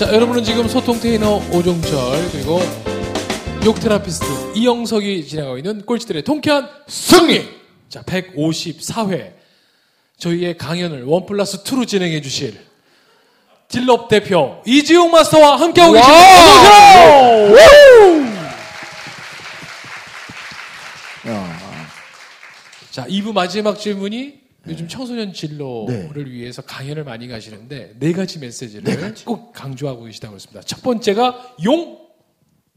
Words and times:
자, 0.00 0.10
여러분은 0.14 0.42
지금 0.42 0.66
소통 0.66 0.98
테이너 0.98 1.42
오종철 1.52 2.30
그리고 2.32 2.58
욕 3.66 3.78
therapist 3.78 4.24
이영석이 4.54 5.28
진행하고 5.28 5.58
있는 5.58 5.84
꼴찌들의 5.84 6.24
통쾌한 6.24 6.70
승리. 6.88 7.46
자, 7.90 8.00
154회 8.04 9.34
저희의 10.16 10.56
강연을 10.56 11.04
원 11.04 11.26
플러스 11.26 11.62
2로 11.64 11.86
진행해 11.86 12.22
주실 12.22 12.58
딜럽 13.68 14.08
대표 14.08 14.62
이지용 14.64 15.10
마스터와 15.10 15.60
함께하고 15.60 15.92
계십니다. 15.92 16.18
자, 22.90 23.04
2부 23.06 23.34
마지막 23.34 23.78
질문이 23.78 24.40
요즘 24.66 24.88
청소년 24.88 25.32
진로를 25.32 26.30
위해서 26.30 26.62
강연을 26.62 27.04
많이 27.04 27.28
가시는데 27.28 27.96
네 27.98 28.12
가지 28.12 28.38
메시지를 28.38 29.14
꼭 29.24 29.52
강조하고 29.52 30.04
계시다고 30.04 30.34
했습니다. 30.34 30.60
첫 30.62 30.82
번째가 30.82 31.56
용, 31.64 32.08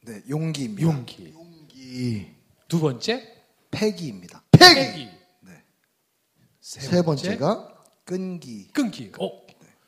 네, 0.05 0.21
용기입니다. 0.29 0.81
용기. 0.81 1.33
이두 1.75 2.79
번째, 2.79 3.27
패기입니다. 3.69 4.43
패기. 4.51 4.75
패기. 4.75 5.09
세 6.61 7.03
번째 7.03 7.37
가 7.37 7.69
끈기. 8.05 8.67
끊기. 8.69 9.11
어. 9.19 9.29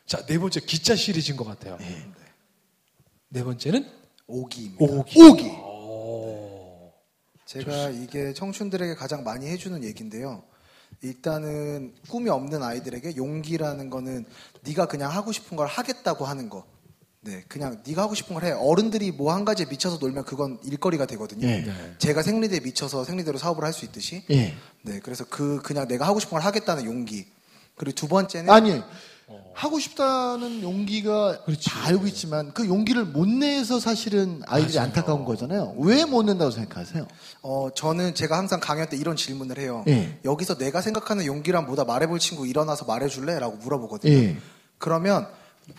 자, 0.06 0.24
네 0.26 0.38
번째 0.38 0.60
기자 0.60 0.96
시리즈인 0.96 1.38
것 1.38 1.46
같아요. 1.46 1.78
네 3.30 3.44
번째는 3.44 3.90
오기입니다. 4.28 4.84
오기. 4.86 5.22
오기. 5.22 5.52
제가 7.46 7.90
이게 7.92 8.34
청춘들에게 8.34 8.96
가장 8.96 9.24
많이 9.24 9.48
해주는 9.48 9.84
얘기인데요. 9.84 10.44
일단은 11.02 11.94
꿈이 12.10 12.30
없는 12.30 12.64
아이들에게 12.64 13.16
용기라는 13.16 13.90
거는 13.90 14.26
네가 14.64 14.88
그냥 14.88 15.12
하고 15.12 15.32
싶은 15.32 15.56
걸 15.58 15.68
하겠다고 15.68 16.26
하는 16.26 16.50
거. 16.50 16.66
네, 17.22 17.44
그냥 17.48 17.82
네가 17.86 18.04
하고 18.04 18.14
싶은 18.16 18.36
걸 18.36 18.44
해. 18.46 18.52
어른들이 18.52 19.12
뭐 19.12 19.32
한 19.34 19.46
가지에 19.46 19.66
미쳐서 19.70 19.98
놀면 20.00 20.26
그건 20.26 20.60
일거리가 20.64 21.06
되거든요. 21.08 21.48
예. 21.48 21.66
제가 21.98 22.22
생리대에 22.22 22.60
미쳐서 22.60 23.04
생리대로 23.04 23.38
사업을 23.40 23.64
할 23.64 23.74
수 23.74 23.84
있듯이. 23.86 24.24
예. 24.30 24.54
네, 24.84 25.00
그래서 25.00 25.26
그 25.28 25.60
그냥 25.64 25.88
내가 25.88 26.06
하고 26.08 26.20
싶은 26.20 26.32
걸 26.36 26.42
하겠다는 26.42 26.86
용기. 26.86 27.26
그리고 27.76 27.96
두 27.96 28.08
번째는 28.08 28.50
아니 28.52 28.82
하고 29.54 29.80
싶다는 29.80 30.62
용기가 30.62 31.40
다 31.68 31.86
알고 31.88 32.06
있지만 32.08 32.54
그 32.54 32.68
용기를 32.68 33.06
못 33.06 33.28
내서 33.28 33.80
사실은 33.80 34.42
아이들이 34.46 34.78
안타까운 34.78 35.26
거잖아요. 35.26 35.74
왜 35.80 36.06
못 36.06 36.24
낸다고 36.24 36.52
생각하세요? 36.52 37.08
어, 37.42 37.70
저는 37.74 38.14
제가 38.14 38.38
항상 38.38 38.60
강연 38.60 38.88
때 38.88 38.96
이런 38.98 39.16
질문을 39.16 39.58
해요. 39.58 39.84
예. 39.88 40.20
여기서 40.24 40.58
내가 40.58 40.82
생각하는 40.82 41.26
용기란 41.26 41.66
뭐다 41.66 41.86
말해볼 41.86 42.20
친구 42.20 42.46
일어나서 42.46 42.86
말해줄래? 42.86 43.40
라고 43.40 43.56
물어보거든요. 43.58 44.14
예. 44.14 44.38
그러면 44.78 45.28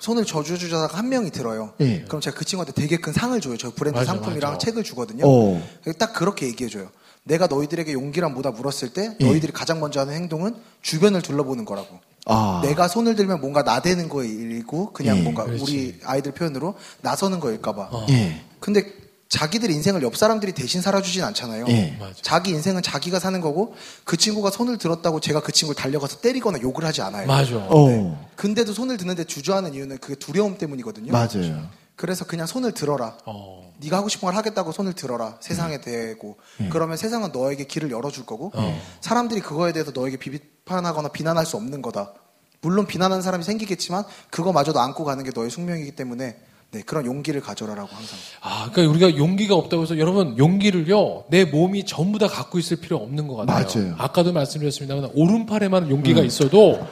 손을 0.01 0.25
저주주자가 0.25 0.97
한 0.99 1.09
명이 1.09 1.31
들어요. 1.31 1.73
예. 1.81 2.01
그럼 2.03 2.21
제가 2.21 2.37
그 2.37 2.45
친구한테 2.45 2.73
되게 2.73 2.97
큰 2.97 3.13
상을 3.13 3.41
줘요. 3.41 3.57
저 3.57 3.71
브랜드 3.73 3.99
맞아, 3.99 4.13
상품이랑 4.13 4.55
맞아. 4.55 4.67
책을 4.67 4.83
주거든요. 4.83 5.25
어. 5.25 5.63
딱 5.99 6.13
그렇게 6.15 6.47
얘기해줘요. 6.47 6.91
내가 7.27 7.49
너희들에게 7.49 7.93
용기란 7.93 8.33
뭐다 8.35 8.53
물었을 8.53 8.91
때 8.91 9.17
예. 9.21 9.25
너희들이 9.25 9.53
가장 9.53 9.81
먼저 9.81 10.01
하는 10.01 10.15
행동은 10.15 10.55
주변을 10.83 11.23
둘러보는 11.23 11.65
거라고. 11.65 11.99
아. 12.25 12.61
내가 12.65 12.89
손을 12.89 13.17
들면 13.17 13.41
뭔가 13.41 13.63
나대는 13.63 14.09
거일고 14.09 14.93
그냥 14.93 15.19
예, 15.19 15.23
뭔가 15.23 15.45
그렇지. 15.45 15.63
우리 15.63 16.01
아이들 16.05 16.33
표현으로 16.33 16.75
나서는 17.03 17.41
거일까봐. 17.41 18.07
예. 18.11 18.43
근데 18.61 18.85
자기들 19.29 19.73
인생을 19.73 20.03
옆 20.03 20.17
사람들이 20.17 20.53
대신 20.53 20.81
살아주진 20.81 21.25
않잖아요. 21.25 21.67
예. 21.69 21.97
맞아. 21.99 22.15
자기 22.23 22.51
인생은 22.51 22.83
자기가 22.83 23.19
사는 23.19 23.41
거고 23.41 23.75
그 24.05 24.17
친구가 24.17 24.51
손을 24.51 24.79
들었다고 24.79 25.19
제가 25.19 25.41
그 25.41 25.51
친구를 25.51 25.81
달려가서 25.81 26.21
때리거나 26.21 26.61
욕을 26.63 26.85
하지 26.85 27.03
않아요. 27.03 27.27
맞아. 27.27 27.57
어. 27.57 28.29
근데도 28.37 28.73
손을 28.73 28.99
드는데 28.99 29.25
주저하는 29.25 29.75
이유는 29.75 29.99
그게 29.99 30.15
두려움 30.15 30.59
때문이거든요. 30.59 31.11
맞아요. 31.13 31.69
그래서 31.97 32.27
그냥 32.27 32.47
손을 32.47 32.73
들어라. 32.73 33.17
어. 33.25 33.73
네가 33.79 33.97
하고 33.97 34.09
싶은 34.09 34.27
걸 34.27 34.37
하겠다고 34.37 34.73
손을 34.73 34.93
들어라. 34.93 35.29
음. 35.29 35.35
세상에 35.41 35.81
대고. 35.81 36.37
그러면 36.71 36.97
세상은 36.97 37.33
너에게 37.33 37.65
길을 37.65 37.91
열어줄 37.91 38.27
거고 38.27 38.53
어. 38.55 38.81
사람들이 39.01 39.41
그거에 39.41 39.73
대해서 39.73 39.93
너에게 39.95 40.19
비판하거나 40.19 41.09
비난할 41.09 41.47
수 41.47 41.57
없는 41.57 41.83
거다. 41.83 42.13
물론 42.61 42.87
비난하는 42.87 43.23
사람이 43.23 43.45
생기겠지만 43.45 44.05
그거마저도 44.31 44.79
안고 44.79 45.05
가는 45.05 45.25
게 45.25 45.31
너의 45.35 45.51
숙명이기 45.51 45.93
때문에 45.93 46.37
네, 46.73 46.83
그런 46.83 47.07
용기를 47.07 47.41
가져라라고 47.41 47.89
항상. 47.89 48.19
아, 48.43 48.71
그러니까 48.73 48.93
우리가 48.93 49.19
용기가 49.19 49.55
없다고 49.55 49.85
해서 49.85 49.99
여러분 49.99 50.37
용기를요 50.37 51.25
내 51.31 51.45
몸이 51.45 51.87
전부 51.87 52.19
다 52.19 52.27
갖고 52.27 52.59
있을 52.59 52.79
필요 52.79 52.97
없는 52.99 53.29
것 53.29 53.37
같아요. 53.37 53.85
맞아요. 53.85 53.95
아까도 53.99 54.33
말씀드렸습니다만 54.33 55.11
오른팔에만 55.15 55.91
용기가 55.91 56.23
있어도 56.23 56.85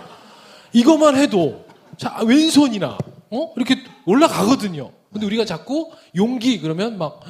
이것만 0.73 1.17
해도 1.17 1.65
자 1.99 2.21
왼손이나 2.25 2.97
어 3.31 3.53
이렇게 3.57 3.84
올라가거든요. 4.07 4.91
근데 5.13 5.27
우리가 5.27 5.45
자꾸 5.45 5.91
용기 6.17 6.61
그러면 6.61 6.99
막 6.99 7.21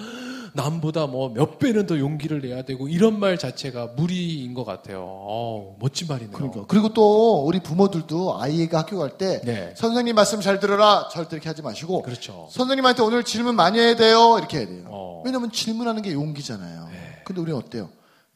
남보다 0.56 1.06
뭐 1.08 1.30
몇 1.30 1.58
배는 1.58 1.86
더 1.86 1.98
용기를 1.98 2.40
내야 2.40 2.62
되고 2.62 2.86
이런 2.88 3.18
말 3.18 3.36
자체가 3.38 3.88
무리인 3.96 4.54
것 4.54 4.64
같아요. 4.64 5.00
어우, 5.04 5.76
멋진 5.80 6.06
말이네요. 6.06 6.32
그러니까. 6.32 6.64
그리고 6.68 6.92
또 6.94 7.44
우리 7.44 7.60
부모들도 7.60 8.40
아이가 8.40 8.78
학교 8.78 8.98
갈때 8.98 9.40
네. 9.44 9.74
선생님 9.76 10.14
말씀 10.14 10.40
잘 10.40 10.60
들어라 10.60 11.08
절대 11.10 11.36
이렇게 11.36 11.48
하지 11.48 11.60
마시고 11.62 12.02
그렇죠. 12.02 12.46
선생님한테 12.52 13.02
오늘 13.02 13.24
질문 13.24 13.56
많이 13.56 13.78
해야 13.80 13.96
돼요 13.96 14.36
이렇게 14.38 14.58
해야 14.58 14.66
돼요. 14.66 14.84
어. 14.86 15.22
왜냐면 15.24 15.50
질문하는 15.50 16.02
게 16.02 16.12
용기잖아요. 16.12 16.88
네. 16.92 17.22
근데 17.24 17.40
우리는 17.40 17.58
어때요? 17.58 17.88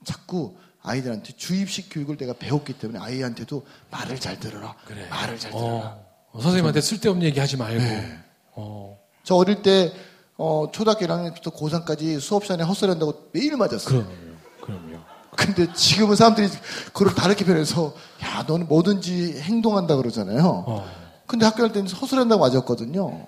자꾸 0.04 0.56
아이들한테 0.82 1.34
주입식 1.36 1.88
교육을 1.92 2.16
내가 2.16 2.32
배웠기 2.32 2.72
때문에 2.74 2.98
아이한테도 2.98 3.64
말을 3.90 4.18
잘 4.18 4.40
들어라. 4.40 4.74
그래. 4.86 5.06
말을 5.08 5.38
잘 5.38 5.50
들어라. 5.52 5.98
어, 6.32 6.40
선생님한테 6.40 6.80
쓸데없는 6.80 7.24
얘기 7.26 7.38
하지 7.38 7.56
말고. 7.56 8.27
어, 8.60 8.98
저 9.22 9.36
어릴 9.36 9.62
때 9.62 9.92
어, 10.36 10.66
초등학교 10.72 11.06
1학년부터 11.06 11.54
고3까지 11.54 12.18
수업 12.20 12.42
시간에 12.42 12.64
헛소리 12.64 12.90
한다고 12.90 13.28
매일 13.32 13.56
맞았어요. 13.56 14.04
그럼요. 14.04 14.16
그럼요. 14.60 14.98
근데 15.36 15.72
지금은 15.72 16.16
사람들이 16.16 16.48
그걸 16.92 17.14
다르게 17.14 17.44
변해서 17.44 17.94
야 18.24 18.44
너는 18.48 18.66
뭐든지 18.66 19.40
행동한다 19.40 19.96
그러잖아요. 19.96 20.64
어. 20.66 20.90
근데 21.26 21.46
학교 21.46 21.58
갈 21.58 21.72
때는 21.72 21.88
헛소리 21.88 22.18
한다고 22.18 22.40
맞았거든요. 22.40 23.24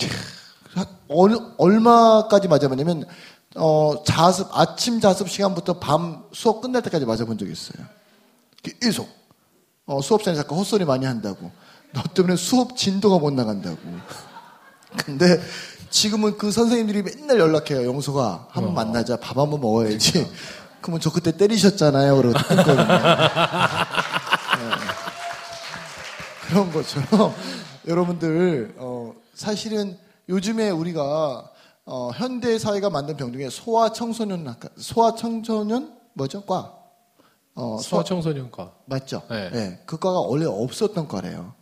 얼, 1.09 1.37
얼마까지 1.59 2.49
맞아봤냐면 2.49 3.05
어, 3.55 4.03
자습 4.05 4.49
아침 4.53 5.01
자습 5.01 5.29
시간부터 5.29 5.79
밤 5.79 6.25
수업 6.33 6.61
끝날 6.61 6.83
때까지 6.83 7.05
맞아본 7.05 7.39
적이 7.39 7.53
있어요. 7.53 7.87
계속 8.63 9.09
어, 9.87 10.01
수업 10.01 10.23
시간에 10.23 10.37
자꾸 10.37 10.57
헛소리 10.57 10.85
많이 10.85 11.07
한다고 11.07 11.51
너 11.93 12.03
때문에 12.03 12.37
수업 12.37 12.77
진도가 12.77 13.19
못 13.19 13.33
나간다고. 13.33 13.79
근데 15.05 15.41
지금은 15.91 16.37
그 16.39 16.51
선생님들이 16.53 17.03
맨날 17.03 17.39
연락해요. 17.39 17.85
영수가 17.87 18.49
한 18.51 18.65
번 18.65 18.75
만나자. 18.75 19.17
밥 19.17 19.37
한 19.39 19.51
번 19.51 19.61
먹어야지. 19.61 20.27
그러면 20.81 21.01
저 21.01 21.11
그때 21.11 21.37
때리셨잖아요. 21.37 22.17
그러고 22.17 22.39
했거든요. 22.39 22.87
그런 26.49 26.73
것처럼 26.73 27.35
여러분들 27.87 28.75
어, 28.79 29.13
사실은 29.35 29.97
요즘에 30.29 30.71
우리가 30.71 31.51
어, 31.87 32.11
현대 32.15 32.59
사회가 32.59 32.91
만든 32.91 33.17
병 33.17 33.33
중에 33.33 33.49
소아 33.51 33.93
청소년 33.93 34.55
소아 34.77 35.15
청소년 35.15 35.95
뭐죠? 36.15 36.43
과. 36.45 36.75
어, 37.55 37.79
소아 37.79 37.99
소아청소년과. 38.03 38.73
맞죠? 38.87 39.23
네. 39.31 39.51
네. 39.51 39.81
그 39.87 39.99
과가 39.99 40.21
원래 40.21 40.45
없었던 40.47 41.09
과래요. 41.09 41.55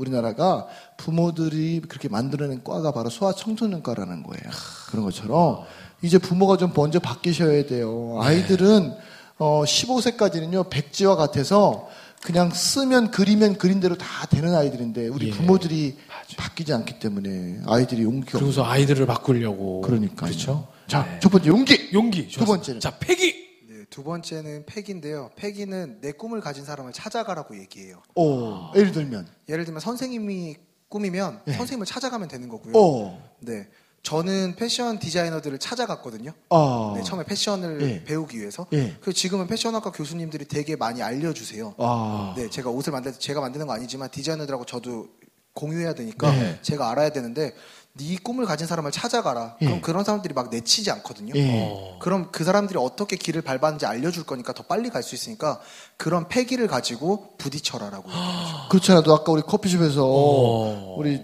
우리나라가 0.00 0.66
부모들이 0.96 1.82
그렇게 1.88 2.08
만들어낸 2.08 2.64
과가 2.64 2.92
바로 2.92 3.10
소아청소년과라는 3.10 4.22
거예요. 4.22 4.50
그런 4.90 5.04
것처럼 5.04 5.64
이제 6.02 6.18
부모가 6.18 6.56
좀 6.56 6.72
먼저 6.74 6.98
바뀌셔야 6.98 7.66
돼요. 7.66 8.18
아이들은 8.22 8.94
어, 9.38 9.62
15세까지는요 9.64 10.70
백지와 10.70 11.16
같아서 11.16 11.88
그냥 12.22 12.50
쓰면 12.50 13.10
그리면 13.10 13.56
그린 13.56 13.80
대로 13.80 13.96
다 13.96 14.06
되는 14.26 14.54
아이들인데 14.54 15.08
우리 15.08 15.28
예. 15.28 15.30
부모들이 15.30 15.96
바뀌지 16.36 16.72
않기 16.72 16.98
때문에 16.98 17.60
아이들이 17.66 18.02
용기가 18.02 18.38
그러고서 18.38 18.64
아이들을 18.64 19.06
바꾸려고. 19.06 19.80
그러니까 19.80 20.26
그렇죠. 20.26 20.68
자, 20.86 21.06
첫 21.20 21.30
번째 21.30 21.48
용기. 21.48 21.90
용기. 21.92 22.28
두 22.28 22.44
번째는? 22.44 22.80
자, 22.80 22.92
패기. 22.98 23.49
네, 23.90 23.96
두 23.96 24.04
번째는 24.04 24.64
패기인데요. 24.66 25.30
패기는 25.36 25.98
내 26.00 26.12
꿈을 26.12 26.40
가진 26.40 26.64
사람을 26.64 26.92
찾아가라고 26.92 27.58
얘기해요. 27.58 28.00
오, 28.14 28.70
예를 28.76 28.92
들면 28.92 29.26
예를 29.48 29.64
들면 29.64 29.80
선생님이 29.80 30.56
꿈이면 30.88 31.42
예. 31.48 31.52
선생님을 31.52 31.86
찾아가면 31.86 32.28
되는 32.28 32.48
거고요. 32.48 32.74
오, 32.74 33.18
네. 33.40 33.68
저는 34.02 34.56
패션 34.56 34.98
디자이너들을 34.98 35.58
찾아갔거든요. 35.58 36.32
아, 36.48 36.94
네, 36.96 37.02
처음에 37.02 37.24
패션을 37.24 37.82
예. 37.82 38.04
배우기 38.04 38.38
위해서. 38.38 38.66
예. 38.72 38.94
그리고 39.00 39.12
지금은 39.12 39.46
패션학과 39.46 39.92
교수님들이 39.92 40.46
되게 40.46 40.74
많이 40.74 41.02
알려주세요. 41.02 41.74
아, 41.76 42.34
네, 42.36 42.48
제가 42.48 42.70
옷을 42.70 42.92
만들 42.92 43.12
때 43.12 43.18
제가 43.18 43.40
만드는 43.40 43.66
거 43.66 43.74
아니지만 43.74 44.10
디자이너들하고 44.10 44.64
저도 44.64 45.08
공유해야 45.52 45.94
되니까 45.94 46.30
네. 46.30 46.58
제가 46.62 46.90
알아야 46.90 47.10
되는데 47.10 47.52
네 47.94 48.16
꿈을 48.22 48.46
가진 48.46 48.66
사람을 48.66 48.92
찾아가라. 48.92 49.56
예. 49.62 49.66
그럼 49.66 49.80
그런 49.80 50.04
사람들이 50.04 50.32
막 50.32 50.48
내치지 50.50 50.90
않거든요. 50.92 51.32
예. 51.36 51.96
그럼 52.00 52.28
그 52.30 52.44
사람들이 52.44 52.78
어떻게 52.78 53.16
길을 53.16 53.42
밟았는지 53.42 53.84
알려줄 53.86 54.24
거니까 54.24 54.52
더 54.52 54.62
빨리 54.62 54.90
갈 54.90 55.02
수 55.02 55.14
있으니까 55.14 55.60
그런 55.96 56.28
패기를 56.28 56.66
가지고 56.68 57.30
부딪혀라라고. 57.38 58.08
얘기해요. 58.08 58.68
그렇잖아도 58.70 59.12
아까 59.14 59.32
우리 59.32 59.42
커피숍에서 59.42 60.04
어. 60.06 60.94
우리 60.98 61.20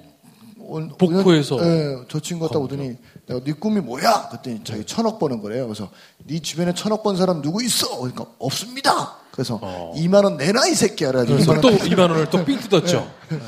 온- 0.58 0.88
복포에서 0.98 1.56
예, 1.64 1.96
저 2.08 2.18
친구가 2.18 2.52
딱 2.52 2.58
오더니 2.60 2.96
내가 3.28 3.40
네 3.44 3.52
꿈이 3.52 3.80
뭐야? 3.80 4.28
그랬더니 4.30 4.64
자기 4.64 4.84
천억 4.84 5.20
버는 5.20 5.40
거래요. 5.40 5.66
그래서 5.68 5.88
네 6.26 6.40
주변에 6.40 6.74
천억 6.74 7.04
번 7.04 7.16
사람 7.16 7.40
누구 7.42 7.62
있어? 7.62 7.96
그러니까 7.98 8.26
없습니다. 8.40 9.18
그래서 9.30 9.60
2만 9.94 10.24
원 10.24 10.36
내놔 10.36 10.66
이 10.66 10.74
새끼야. 10.74 11.12
그래서 11.12 11.32
2만 11.36 11.60
또원 11.60 11.78
2만 11.78 12.00
원을 12.10 12.28
또 12.30 12.44
삥 12.44 12.58
뜯었죠. 12.58 13.08
그래서 13.28 13.44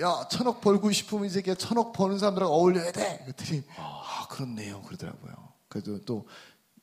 야 0.00 0.26
천억 0.30 0.60
벌고 0.60 0.92
싶으면 0.92 1.24
이 1.26 1.30
새끼야 1.30 1.54
천억 1.54 1.92
버는 1.92 2.18
사람들하고 2.18 2.52
어울려야 2.52 2.92
돼. 2.92 3.20
그랬더니 3.24 3.62
아 3.78 4.26
그렇네요. 4.28 4.82
그러더라고요. 4.82 5.32
그래도 5.68 6.00
또 6.04 6.26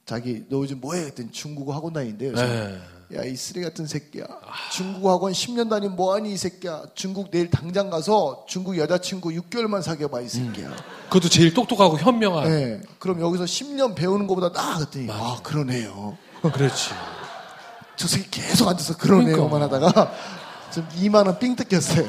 자기 0.06 0.44
너 0.50 0.58
요즘 0.58 0.80
뭐해? 0.82 1.02
그랬더니 1.02 1.32
중국어 1.32 1.74
학원 1.74 1.94
다니는데요. 1.94 2.32
그래서 2.34 2.46
네. 2.54 2.82
야이 3.16 3.36
쓰레기 3.36 3.64
같은 3.68 3.86
새끼야. 3.86 4.26
중국어 4.72 5.12
학원 5.12 5.32
10년 5.34 5.70
다니면 5.70 5.96
뭐하니 5.96 6.34
이 6.34 6.38
새끼야. 6.38 6.84
중국 6.96 7.30
내일 7.30 7.52
당장 7.52 7.92
가서 7.92 8.46
중국 8.48 8.78
여자친구 8.78 9.30
6개월만 9.30 9.84
사귀어봐 9.84 10.22
이 10.22 10.30
새끼야. 10.30 10.76
그것도 11.10 11.30
제일 11.30 11.54
똑똑하고 11.54 12.00
현명한. 12.00 12.50
네. 12.50 12.82
그럼 12.98 13.22
여기서 13.22 13.44
10년 13.44 13.94
배우는 13.96 14.26
것보다 14.26 14.50
나아 14.50 14.78
그랬더니 14.80 15.08
아 15.12 15.38
그러네요. 15.44 16.18
그렇지. 16.42 16.90
저 17.96 18.08
새끼 18.08 18.42
계속 18.42 18.68
앉아서 18.68 18.98
그러네요만 18.98 19.62
하다가 19.62 20.12
좀 20.74 20.88
2만 20.98 21.28
원 21.28 21.38
삥 21.38 21.56
뜯겼어요. 21.56 22.08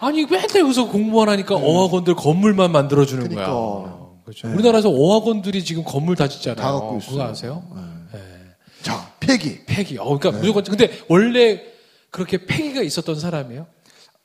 아니 0.00 0.24
맨날 0.24 0.48
여기서 0.60 0.88
공무원 0.88 1.28
하니까 1.28 1.56
어학원들 1.56 2.14
건물만 2.14 2.72
만들어주는 2.72 3.22
네. 3.28 3.34
그러니까. 3.34 3.52
거야. 3.54 4.00
그렇죠. 4.24 4.48
우리나라에서 4.48 4.88
어학원들이 4.90 5.64
지금 5.64 5.84
건물 5.84 6.16
다 6.16 6.28
짓잖아요. 6.28 6.56
다 6.62 6.72
갖고 6.72 6.98
있어요. 6.98 7.10
그거 7.10 7.22
아세요? 7.24 7.62
네. 8.12 8.18
자 8.82 9.12
폐기. 9.20 9.64
폐기. 9.66 9.98
어, 9.98 10.04
그러니까 10.04 10.30
네. 10.32 10.38
무조건. 10.38 10.64
근데 10.64 10.90
원래 11.08 11.62
그렇게 12.10 12.44
폐기가 12.46 12.82
있었던 12.82 13.18
사람이에요? 13.20 13.66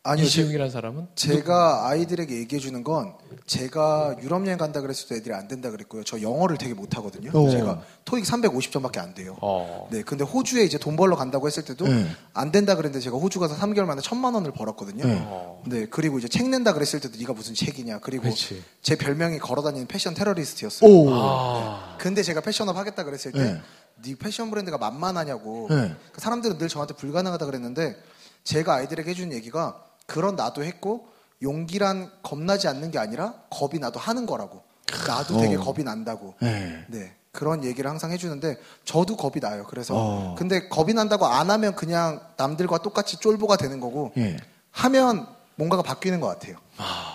아니요, 0.07 0.27
제- 0.27 0.41
이시웅이라는 0.41 0.71
사람은? 0.71 1.07
제가 1.15 1.87
아이들에게 1.89 2.35
얘기해 2.37 2.59
주는 2.59 2.83
건 2.83 3.15
제가 3.47 4.15
유럽 4.21 4.45
여행 4.45 4.59
간다 4.59 4.79
그랬을 4.79 5.07
때 5.07 5.15
애들이 5.15 5.33
안 5.33 5.47
된다 5.47 5.71
그랬고요. 5.71 6.03
저 6.03 6.21
영어를 6.21 6.59
되게 6.59 6.75
못 6.75 6.95
하거든요. 6.97 7.31
어. 7.33 7.49
제가 7.49 7.81
토익 8.05 8.23
350점밖에 8.23 8.99
안 8.99 9.15
돼요. 9.15 9.35
어. 9.41 9.87
네, 9.91 10.03
근데 10.03 10.23
호주에 10.23 10.63
이제 10.63 10.77
돈 10.77 10.95
벌러 10.95 11.15
간다고 11.15 11.47
했을 11.47 11.65
때도 11.65 11.87
네. 11.87 12.07
안 12.33 12.51
된다 12.51 12.75
그랬는데 12.75 13.03
제가 13.03 13.17
호주 13.17 13.39
가서 13.39 13.55
3개월 13.55 13.85
만에 13.85 13.99
천만 14.01 14.35
원을 14.35 14.51
벌었거든요. 14.51 15.05
네. 15.05 15.27
네, 15.65 15.87
그리고 15.89 16.19
이제 16.19 16.27
책 16.27 16.49
낸다 16.49 16.73
그랬을 16.73 16.99
때도 16.99 17.17
네가 17.17 17.33
무슨 17.33 17.55
책이냐. 17.55 17.97
그리고 17.99 18.29
그치. 18.29 18.63
제 18.83 18.95
별명이 18.95 19.39
걸어다니는 19.39 19.87
패션 19.87 20.13
테러리스트였어요. 20.13 20.87
오. 20.87 21.09
아. 21.13 21.97
근데 21.99 22.21
제가 22.21 22.41
패션업 22.41 22.77
하겠다 22.77 23.03
그랬을 23.03 23.31
때, 23.31 23.39
네. 23.39 23.61
네 24.03 24.15
패션 24.19 24.51
브랜드가 24.51 24.77
만만하냐고. 24.77 25.65
네. 25.71 25.95
그 26.11 26.21
사람들은 26.21 26.59
늘 26.59 26.67
저한테 26.67 26.93
불가능하다 26.93 27.43
그랬는데, 27.47 27.95
제가 28.43 28.75
아이들에게 28.75 29.09
해준 29.09 29.33
얘기가, 29.33 29.84
그런 30.05 30.35
나도 30.35 30.63
했고, 30.63 31.07
용기란 31.41 32.11
겁나지 32.23 32.67
않는 32.67 32.91
게 32.91 32.99
아니라, 32.99 33.33
겁이 33.49 33.79
나도 33.79 33.99
하는 33.99 34.25
거라고. 34.25 34.63
나도 35.07 35.39
되게 35.39 35.55
어. 35.55 35.59
겁이 35.59 35.83
난다고. 35.83 36.35
네. 36.39 36.85
네. 36.87 37.15
그런 37.31 37.63
얘기를 37.65 37.89
항상 37.89 38.11
해주는데, 38.11 38.57
저도 38.85 39.17
겁이 39.17 39.41
나요. 39.41 39.65
그래서, 39.69 39.93
어. 39.95 40.35
근데 40.37 40.69
겁이 40.69 40.93
난다고 40.93 41.25
안 41.25 41.49
하면 41.49 41.75
그냥 41.75 42.21
남들과 42.37 42.77
똑같이 42.79 43.17
쫄보가 43.17 43.57
되는 43.57 43.79
거고, 43.79 44.13
예. 44.17 44.37
하면 44.71 45.27
뭔가가 45.55 45.81
바뀌는 45.83 46.19
것 46.19 46.27
같아요. 46.27 46.57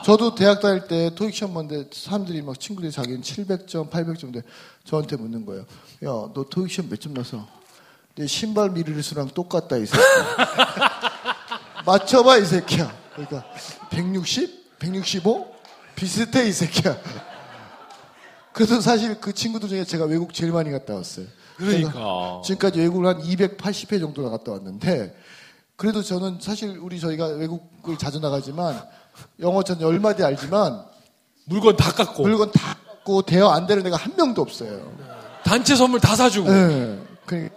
저도 0.05 0.35
대학 0.35 0.61
다닐 0.61 0.87
때 0.89 1.15
토익 1.15 1.35
시험 1.35 1.53
봤는데 1.53 1.91
사람들이 1.93 2.41
막 2.43 2.59
친구들이 2.59 2.91
자기는 2.91 3.21
700점, 3.21 3.91
800점인데 3.91 4.43
저한테 4.85 5.17
묻는 5.17 5.45
거예요. 5.45 5.63
야, 5.63 6.09
너 6.33 6.47
토익 6.49 6.71
시험 6.71 6.89
몇점 6.89 7.13
났어? 7.13 7.47
내 8.15 8.27
신발 8.27 8.71
미리수랑 8.71 9.29
똑같다 9.29 9.77
이 9.77 9.85
새끼야. 9.87 10.01
맞춰봐 11.85 12.39
이 12.39 12.45
새끼야. 12.45 12.93
그러니까 13.13 13.45
160, 13.91 14.79
165 14.79 15.47
비슷해 15.95 16.49
이 16.49 16.53
새끼야. 16.53 16.97
그래서 18.53 18.81
사실 18.81 19.21
그 19.21 19.33
친구들 19.33 19.69
중에 19.69 19.85
제가 19.85 20.05
외국 20.05 20.35
제일 20.35 20.53
많이 20.53 20.71
갔다 20.71 20.95
왔어요. 20.95 21.27
그러니까. 21.57 22.41
지금까지 22.45 22.81
외국을 22.81 23.07
한 23.07 23.23
280회 23.23 24.01
정도 24.01 24.23
나갔다 24.23 24.53
왔는데 24.53 25.15
그래도 25.77 26.03
저는 26.03 26.39
사실 26.41 26.79
우리 26.79 27.01
저희가 27.01 27.27
외국을 27.27 27.97
자주 27.99 28.19
나가지만 28.21 28.83
영어 29.41 29.63
전 29.63 29.81
열마디 29.81 30.25
알지만 30.25 30.85
물건 31.45 31.77
다 31.77 31.93
깎고. 31.93 32.23
물건 32.23 32.51
다 32.53 32.77
갖고 32.87 33.23
대여 33.23 33.49
안 33.49 33.67
되는 33.67 33.87
애가 33.87 33.97
한 33.97 34.15
명도 34.17 34.43
없어요. 34.43 34.93
단체 35.45 35.75
선물 35.75 36.01
다 36.01 36.15
사주고. 36.17 36.51
네. 36.51 36.99
그러니까 37.27 37.55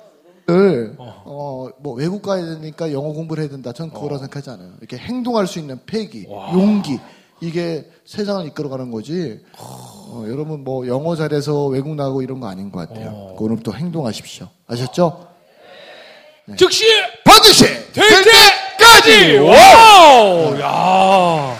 을 0.49 0.95
어, 0.97 1.69
뭐 1.79 1.93
외국 1.93 2.21
가야 2.21 2.43
되니까 2.43 2.91
영어 2.91 3.13
공부를 3.13 3.43
해야 3.43 3.49
된다. 3.51 3.71
전 3.71 3.89
그거라 3.91 4.17
생각하지 4.17 4.49
않아요. 4.49 4.73
이렇게 4.79 4.97
행동할 4.97 5.47
수 5.47 5.59
있는 5.59 5.79
패기, 5.85 6.25
용기 6.53 6.99
이게 7.39 7.89
세상을 8.05 8.45
이끌어가는 8.47 8.91
거지. 8.91 9.39
어, 9.57 10.25
여러분 10.27 10.63
뭐 10.63 10.85
영어 10.87 11.15
잘해서 11.15 11.67
외국 11.67 11.95
나가고 11.95 12.21
이런 12.21 12.39
거 12.39 12.47
아닌 12.47 12.71
것 12.71 12.87
같아요. 12.87 13.35
그 13.37 13.43
오늘부터 13.45 13.71
행동하십시오. 13.71 14.47
아셨죠? 14.67 15.27
즉시 16.57 16.85
반드시 17.23 17.63
될 17.93 18.23
때까지. 18.23 19.37
와우. 19.37 20.59
야. 20.59 21.57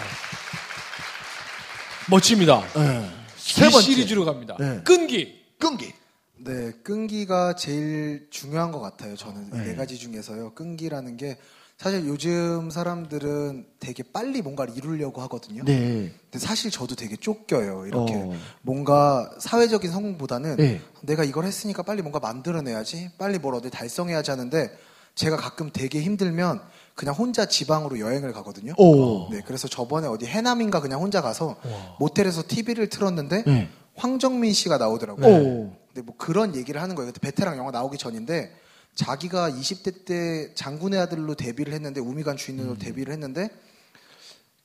멋집니다. 2.10 2.62
네. 2.76 3.10
세세 3.38 3.70
번째 3.72 3.82
시리즈로 3.82 4.26
갑니다. 4.26 4.58
네. 4.60 4.82
끈기. 4.84 5.42
끈기. 5.58 5.94
네, 6.44 6.72
끈기가 6.84 7.56
제일 7.56 8.28
중요한 8.30 8.72
것 8.72 8.80
같아요. 8.80 9.16
저는 9.16 9.50
이네 9.54 9.76
가지 9.76 9.98
중에서요. 9.98 10.54
끈기라는 10.54 11.18
게 11.18 11.38
사실 11.78 12.06
요즘 12.06 12.70
사람들은 12.70 13.66
되게 13.80 14.04
빨리 14.04 14.42
뭔가를 14.42 14.76
이루려고 14.78 15.22
하거든요. 15.24 15.64
네. 15.64 16.12
근데 16.24 16.40
사실 16.40 16.70
저도 16.70 16.96
되게 16.96 17.16
쫓겨요. 17.16 17.88
이렇게 17.88 18.14
어. 18.16 18.34
뭔가 18.62 19.30
사회적인 19.40 19.92
성공보다는 19.92 20.58
네. 20.58 20.82
내가 21.02 21.24
이걸 21.24 21.46
했으니까 21.46 21.84
빨리 21.84 22.02
뭔가 22.02 22.20
만들어내야지, 22.20 23.12
빨리 23.18 23.40
뭘 23.40 23.56
어디 23.56 23.70
달성해야지 23.70 24.32
하는데 24.32 24.70
제가 25.16 25.38
가끔 25.38 25.72
되게 25.72 26.02
힘들면 26.02 26.62
그냥 26.96 27.16
혼자 27.16 27.46
지방으로 27.46 28.00
여행을 28.00 28.34
가거든요. 28.34 28.74
오. 28.78 29.30
네, 29.32 29.42
그래서 29.46 29.68
저번에 29.68 30.08
어디 30.08 30.26
해남인가 30.26 30.82
그냥 30.82 31.02
혼자 31.02 31.22
가서 31.22 31.56
모텔에서 32.00 32.44
TV를 32.48 32.90
틀었는데 32.90 33.44
네. 33.46 33.70
황정민 33.96 34.54
씨가 34.54 34.78
나오더라고요. 34.78 35.28
오. 35.28 35.83
근데 35.94 36.06
뭐 36.06 36.16
그런 36.18 36.56
얘기를 36.56 36.82
하는 36.82 36.96
거예요. 36.96 37.12
그때 37.12 37.20
베테랑 37.20 37.58
영화 37.58 37.72
나오기 37.72 37.98
전인데 37.98 38.52
자기가 38.96 39.52
20대 39.52 40.06
때 40.06 40.54
장군의 40.56 41.00
아들로 41.00 41.36
데뷔를 41.36 41.74
했는데 41.74 42.00
우미간 42.00 42.38
주인으로 42.38 42.78
데뷔를 42.78 43.14
했는데 43.14 43.50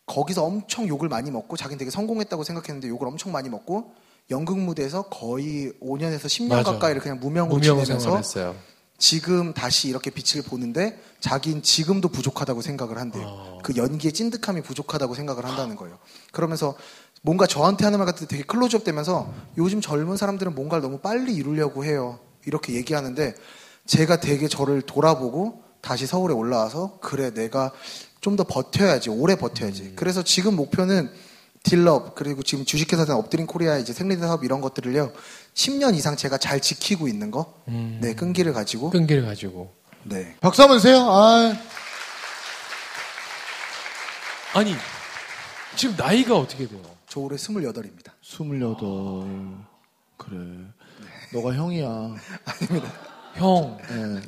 거기서 0.07 0.43
엄청 0.45 0.89
욕을 0.89 1.09
많이 1.09 1.31
먹고 1.31 1.57
자기는 1.57 1.79
되게 1.79 1.91
성공했다고 1.91 2.45
생각했는데 2.45 2.89
욕을 2.89 3.07
엄청 3.07 3.31
많이 3.31 3.49
먹고 3.49 3.93
연극 4.31 4.59
무대에서 4.59 5.03
거의 5.03 5.73
5년에서 5.83 6.25
10년 6.25 6.49
맞아. 6.49 6.73
가까이를 6.73 7.01
그냥 7.01 7.21
무명으로 7.21 7.55
무명 7.55 7.85
지내면서. 7.85 8.23
지금 8.99 9.55
다시 9.55 9.89
이렇게 9.89 10.11
빛을 10.11 10.43
보는데 10.45 11.01
자긴 11.21 11.63
지금도 11.63 12.09
부족하다고 12.09 12.63
생각을 12.63 12.99
한대요. 12.99 13.25
어. 13.25 13.59
그 13.63 13.77
연기의 13.77 14.13
찐득함이 14.13 14.63
부족하다고 14.63 15.15
생각을 15.15 15.45
한다는 15.45 15.77
거예요. 15.77 15.99
그러면서 16.33 16.77
뭔가 17.23 17.47
저한테 17.47 17.85
하는 17.85 17.99
말때 17.99 18.27
되게 18.27 18.43
클로즈업 18.43 18.85
되면서 18.85 19.33
요즘 19.57 19.81
젊은 19.81 20.17
사람들은 20.17 20.55
뭔가를 20.55 20.83
너무 20.83 20.99
빨리 20.99 21.35
이루려고 21.35 21.85
해요. 21.85 22.19
이렇게 22.47 22.75
얘기하는데 22.75 23.35
제가 23.87 24.21
되게 24.21 24.49
저를 24.49 24.83
돌아보고 24.83 25.63
다시 25.81 26.07
서울에 26.07 26.35
올라와서 26.35 26.99
그래 27.01 27.33
내가 27.33 27.73
좀 28.21 28.37
더 28.37 28.45
버텨야지 28.45 29.11
오래 29.11 29.37
버텨야지. 29.37 29.93
그래서 29.97 30.23
지금 30.23 30.57
목표는 30.57 31.11
딜럽 31.63 32.15
그리고 32.15 32.43
지금 32.43 32.65
주식회사 32.65 33.05
된 33.05 33.15
업드린 33.17 33.47
코리아 33.47 33.79
이제 33.79 33.93
생리대 33.93 34.21
사업 34.23 34.45
이런 34.45 34.61
것들을요 34.61 35.13
10년 35.55 35.95
이상 35.97 36.15
제가 36.17 36.37
잘 36.39 36.61
지키고 36.61 37.09
있는 37.09 37.31
거, 37.31 37.55
네 37.67 38.15
끈기를 38.15 38.53
가지고 38.53 38.91
끈기를 38.91 39.25
가지고. 39.25 39.73
네 40.05 40.37
박수 40.41 40.63
한번 40.63 40.79
주세요. 40.79 40.99
아, 41.01 41.53
아니 44.55 44.75
지금 45.77 45.97
나이가 45.97 46.37
어떻게 46.37 46.67
돼요? 46.69 46.81
저 47.09 47.21
올해 47.21 47.37
28입니다. 47.37 48.13
스물여덟. 48.23 49.27
그래. 50.17 50.39
너가 51.33 51.55
형이야. 51.55 51.87
형, 53.35 53.79
예. 53.91 54.21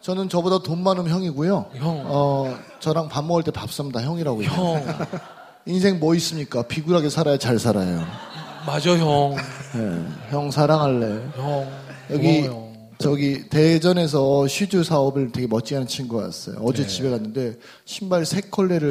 저는 0.00 0.28
저보다 0.28 0.58
돈 0.58 0.82
많으면 0.82 1.10
형이고요. 1.10 1.70
형. 1.74 2.02
어, 2.06 2.56
저랑 2.80 3.08
밥 3.08 3.24
먹을 3.24 3.42
때밥 3.42 3.72
사면 3.72 3.92
다 3.92 4.02
형이라고 4.02 4.42
해요. 4.42 4.50
형, 4.50 4.84
인생 5.66 5.98
뭐 5.98 6.14
있습니까? 6.16 6.62
비굴하게 6.62 7.08
살아야 7.08 7.38
잘 7.38 7.58
살아요. 7.58 8.04
맞아 8.66 8.90
형, 8.96 9.36
예. 9.76 10.30
형 10.30 10.50
사랑할래. 10.50 11.30
형. 11.36 11.70
여기 12.10 12.42
고마워요. 12.42 12.66
저기 12.98 13.48
대전에서 13.50 14.48
슈즈 14.48 14.82
사업을 14.82 15.30
되게 15.32 15.46
멋지게 15.46 15.76
하는 15.76 15.86
친구가 15.86 16.24
왔어요. 16.24 16.56
어제 16.62 16.82
네. 16.82 16.88
집에 16.88 17.10
갔는데 17.10 17.58
신발 17.84 18.24
세 18.24 18.40
켤레를 18.40 18.90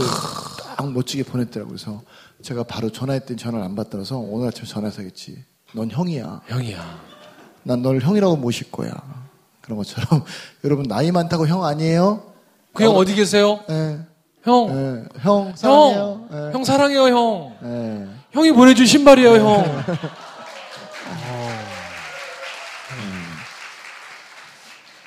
딱 0.78 0.92
멋지게 0.92 1.24
보냈더라고요. 1.24 1.75
그래서 1.75 2.02
제가 2.46 2.62
바로 2.64 2.92
전화했더니 2.92 3.38
전화를 3.40 3.66
안 3.66 3.75
받더라서 3.75 4.20
오늘 4.20 4.50
아침에 4.50 4.68
전화해서 4.68 5.02
하겠지. 5.02 5.44
넌 5.74 5.90
형이야. 5.90 6.42
형이야. 6.46 7.00
난 7.64 7.82
널 7.82 8.00
형이라고 8.00 8.36
모실 8.38 8.70
거야. 8.72 8.92
그런 9.62 9.78
것처럼 9.80 10.24
여러분 10.64 10.86
나이 10.88 11.12
많다고 11.12 11.48
형 11.48 11.66
아니에요? 11.66 12.22
그 12.74 12.84
형 12.84 12.96
어디 12.96 13.16
계세요? 13.16 13.62
예. 13.72 14.00
형, 14.44 14.68
예, 14.70 15.20
형 15.22 15.54
사랑해요. 15.56 16.28
형, 16.30 16.54
형 16.54 16.64
사랑해요, 16.64 17.02
형. 17.08 17.56
예. 17.64 18.02
예. 18.04 18.08
형이 18.32 18.52
보내준 18.52 18.86
신발이에요, 18.86 19.32
형. 19.38 19.84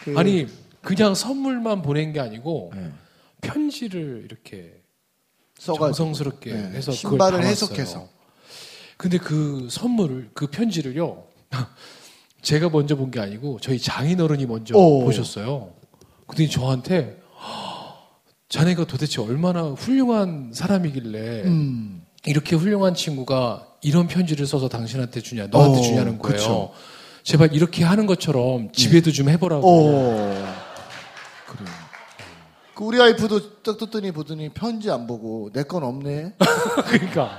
그- 0.04 0.14
아니 0.18 0.46
그냥 0.82 1.14
선물만 1.14 1.82
보낸 1.82 2.12
게 2.12 2.20
아니고 2.20 2.72
예. 2.76 2.90
편지를 3.40 4.22
이렇게 4.24 4.74
써가지고 5.58 5.92
정성스럽게 5.92 6.52
네, 6.52 6.70
해서 6.76 6.92
신발을. 6.92 7.44
해석해서. 7.44 8.08
근데 8.96 9.18
그 9.18 9.68
선물을 9.70 10.30
그 10.34 10.46
편지를요. 10.48 11.24
제가 12.42 12.68
먼저 12.68 12.96
본 12.96 13.10
게 13.10 13.20
아니고 13.20 13.58
저희 13.60 13.78
장인어른이 13.78 14.46
먼저 14.46 14.76
오. 14.76 15.04
보셨어요. 15.04 15.72
근데 16.26 16.48
저한테 16.48 17.18
자네가 18.48 18.86
도대체 18.86 19.20
얼마나 19.20 19.62
훌륭한 19.62 20.52
사람이길래 20.54 21.42
음. 21.44 22.04
이렇게 22.24 22.56
훌륭한 22.56 22.94
친구가 22.94 23.66
이런 23.82 24.08
편지를 24.08 24.46
써서 24.46 24.68
당신한테 24.68 25.20
주냐, 25.20 25.48
너한테 25.48 25.78
어, 25.78 25.82
주냐는 25.82 26.18
거예요. 26.18 26.36
그쵸. 26.36 26.72
제발 27.22 27.52
이렇게 27.54 27.84
하는 27.84 28.06
것처럼 28.06 28.72
집에도 28.72 29.12
좀 29.12 29.28
해보라고. 29.28 29.66
오. 29.66 30.16
그래요. 31.46 31.74
그 32.78 32.84
우리 32.84 32.96
와이프도 32.98 33.62
딱 33.64 33.76
떴더니 33.76 34.12
보더니 34.12 34.50
편지 34.50 34.88
안 34.88 35.08
보고 35.08 35.50
내 35.52 35.64
건 35.64 35.82
없네. 35.82 36.34
그러니까 36.86 37.32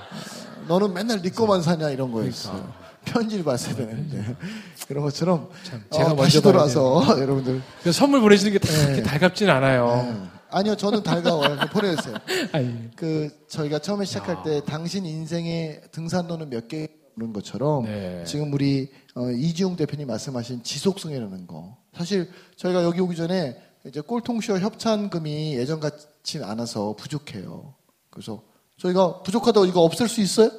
너는 0.67 0.93
맨날 0.93 1.21
네 1.21 1.29
거만 1.29 1.61
사냐 1.61 1.91
이런 1.91 2.11
거였어요. 2.11 2.73
편지를 3.05 3.45
봤어야 3.45 3.73
되는데 3.73 4.35
이런 4.89 5.01
것처럼 5.05 5.47
참, 5.63 5.81
어, 5.89 5.95
제가 5.95 6.09
다시 6.09 6.15
먼저 6.17 6.41
봐야 6.41 6.51
돌아서 6.51 7.05
여러분들 7.21 7.61
그 7.83 7.91
선물 7.93 8.19
보내주는 8.19 8.51
게다 8.51 8.67
네. 8.87 9.01
달갑진 9.01 9.49
않아요. 9.49 10.05
예. 10.25 10.29
아니요 10.51 10.75
저는 10.75 11.03
달가워요 11.03 11.57
보내주세요. 11.71 12.15
아니, 12.51 12.89
그 12.97 13.29
저희가 13.47 13.79
처음에 13.79 14.03
시작할 14.03 14.43
때 14.43 14.61
당신 14.65 15.05
인생의 15.05 15.83
등산로는 15.93 16.49
몇 16.49 16.67
개 16.67 16.89
그런 17.15 17.31
것처럼 17.31 17.85
네. 17.85 18.23
지금 18.25 18.51
우리 18.51 18.91
어, 19.15 19.29
이지용 19.31 19.77
대표님 19.77 20.07
말씀하신 20.07 20.63
지속성이라는 20.63 21.47
거 21.47 21.77
사실 21.97 22.29
저희가 22.57 22.83
여기 22.83 22.99
오기 22.99 23.15
전에 23.15 23.57
이제 23.85 24.01
꼴통쇼 24.01 24.59
협찬금이 24.59 25.55
예전 25.55 25.79
같지 25.79 26.43
않아서 26.43 26.95
부족해요. 26.97 27.73
그래서 28.09 28.41
저희가 28.77 29.21
부족하다고 29.23 29.65
이거 29.65 29.81
없앨 29.81 30.07
수 30.07 30.21
있어요? 30.21 30.51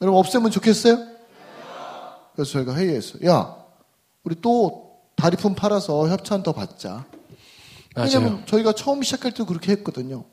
여러분 0.00 0.18
없애면 0.18 0.50
좋겠어요? 0.50 0.98
그래서 2.34 2.50
저희가 2.52 2.74
회의했어요. 2.74 3.28
야 3.28 3.56
우리 4.24 4.36
또 4.40 5.00
다리품 5.16 5.54
팔아서 5.54 6.08
협찬 6.08 6.42
더 6.42 6.52
받자. 6.52 7.06
맞아요. 7.94 8.08
왜냐면 8.08 8.46
저희가 8.46 8.72
처음 8.72 9.02
시작할 9.02 9.32
때 9.32 9.44
그렇게 9.44 9.72
했거든요. 9.72 10.24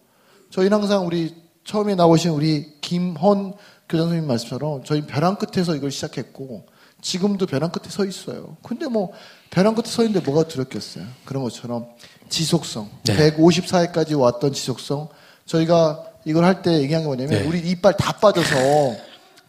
저희는 0.50 0.78
항상 0.78 1.06
우리 1.06 1.36
처음에 1.66 1.96
나오신 1.96 2.32
우리 2.32 2.80
김헌 2.82 3.54
교장 3.90 4.06
선생님 4.06 4.28
말씀처럼 4.28 4.84
저희 4.86 5.06
벼랑 5.06 5.36
끝에서 5.36 5.76
이걸 5.76 5.92
시작했고 5.92 6.66
지금도 7.02 7.46
벼랑 7.46 7.70
끝에 7.72 7.90
서 7.90 8.06
있어요. 8.06 8.58
근데 8.64 8.88
뭐 8.88 9.12
벼랑 9.50 9.76
끝에 9.76 9.88
서 9.88 10.04
있는데 10.04 10.26
뭐가 10.26 10.48
두렵겠어요. 10.48 11.06
그런 11.26 11.44
것처럼 11.44 11.86
지속성. 12.30 12.90
네. 13.06 13.32
154회까지 13.36 14.20
왔던 14.20 14.54
지속성. 14.54 15.08
저희가 15.46 16.04
이걸 16.26 16.44
할 16.46 16.62
때 16.62 16.74
얘기한 16.82 17.04
게 17.04 17.08
뭐냐면 17.08 17.42
네. 17.42 17.48
우리 17.48 17.60
이빨 17.60 17.96
다 17.98 18.12
빠져서 18.14 18.56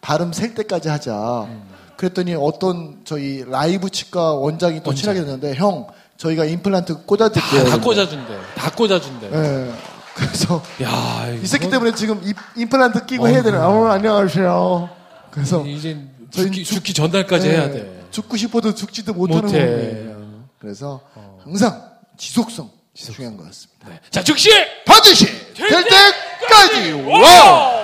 발음 0.01 0.33
셀 0.33 0.55
때까지 0.55 0.89
하자. 0.89 1.49
그랬더니 1.97 2.35
어떤 2.35 3.01
저희 3.05 3.45
라이브 3.47 3.91
치과 3.91 4.33
원장이 4.35 4.83
또 4.83 4.91
원장. 4.91 4.95
친하게 5.03 5.21
됐는데 5.21 5.55
형 5.57 5.87
저희가 6.17 6.45
임플란트 6.47 7.05
꽂아드릴게요. 7.05 7.65
다, 7.65 7.71
다 7.77 7.81
꽂아준대. 7.83 8.39
다 8.57 8.71
꽂아준대. 8.71 9.27
예. 9.33 9.73
그래서 10.15 10.63
야, 10.83 11.29
이 11.43 11.47
새끼 11.47 11.67
이건 11.67 11.71
때문에 11.73 11.95
지금 11.95 12.21
임- 12.25 12.33
임플란트 12.57 13.07
끼고 13.07 13.25
어, 13.25 13.27
해야 13.29 13.43
되는. 13.43 13.61
어, 13.63 13.87
안녕하세요. 13.87 14.89
그래서 15.31 15.65
이제 15.67 15.99
죽기, 16.31 16.65
죽- 16.65 16.75
죽기 16.75 16.95
전날까지 16.95 17.49
예, 17.49 17.53
해야 17.53 17.71
돼. 17.71 18.07
죽고 18.11 18.37
싶어도 18.37 18.75
죽지도 18.75 19.15
못하는 19.15 19.43
못해. 19.45 19.59
거예요. 19.59 20.45
그래서 20.59 21.01
항상 21.43 21.91
지속성, 22.17 22.71
중요한 22.95 23.37
것 23.37 23.45
같습니다. 23.45 23.89
네. 23.89 24.01
자, 24.11 24.23
즉시 24.23 24.51
반드시 24.85 25.27
될 25.55 25.69
때까지 25.85 26.93
와. 26.93 27.81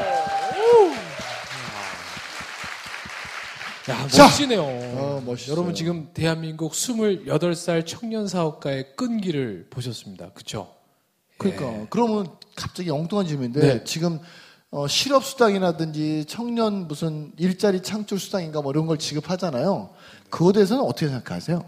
야, 3.89 4.09
자. 4.09 4.25
멋지네요. 4.25 4.63
어. 4.63 5.23
여러분 5.49 5.73
지금 5.75 6.09
대한민국 6.13 6.73
28살 6.73 7.87
청년 7.87 8.27
사업가의 8.27 8.97
끈기를 8.97 9.69
보셨습니다. 9.71 10.31
그쵸? 10.35 10.75
그러니까 11.39 11.87
그러면 11.91 12.27
갑자기 12.57 12.91
엉뚱한 12.91 13.27
질문인데 13.29 13.61
네. 13.61 13.85
지금 13.85 14.19
어, 14.77 14.87
실업 14.87 15.25
수당이라든지 15.25 16.27
청년 16.29 16.87
무슨 16.87 17.33
일자리 17.39 17.83
창출 17.83 18.21
수당인가 18.21 18.61
뭐 18.61 18.73
이런 18.73 18.85
걸 18.85 18.99
지급하잖아요. 18.99 19.89
그거에 20.29 20.53
대해서는 20.53 20.85
어떻게 20.85 21.09
생각하세요? 21.09 21.65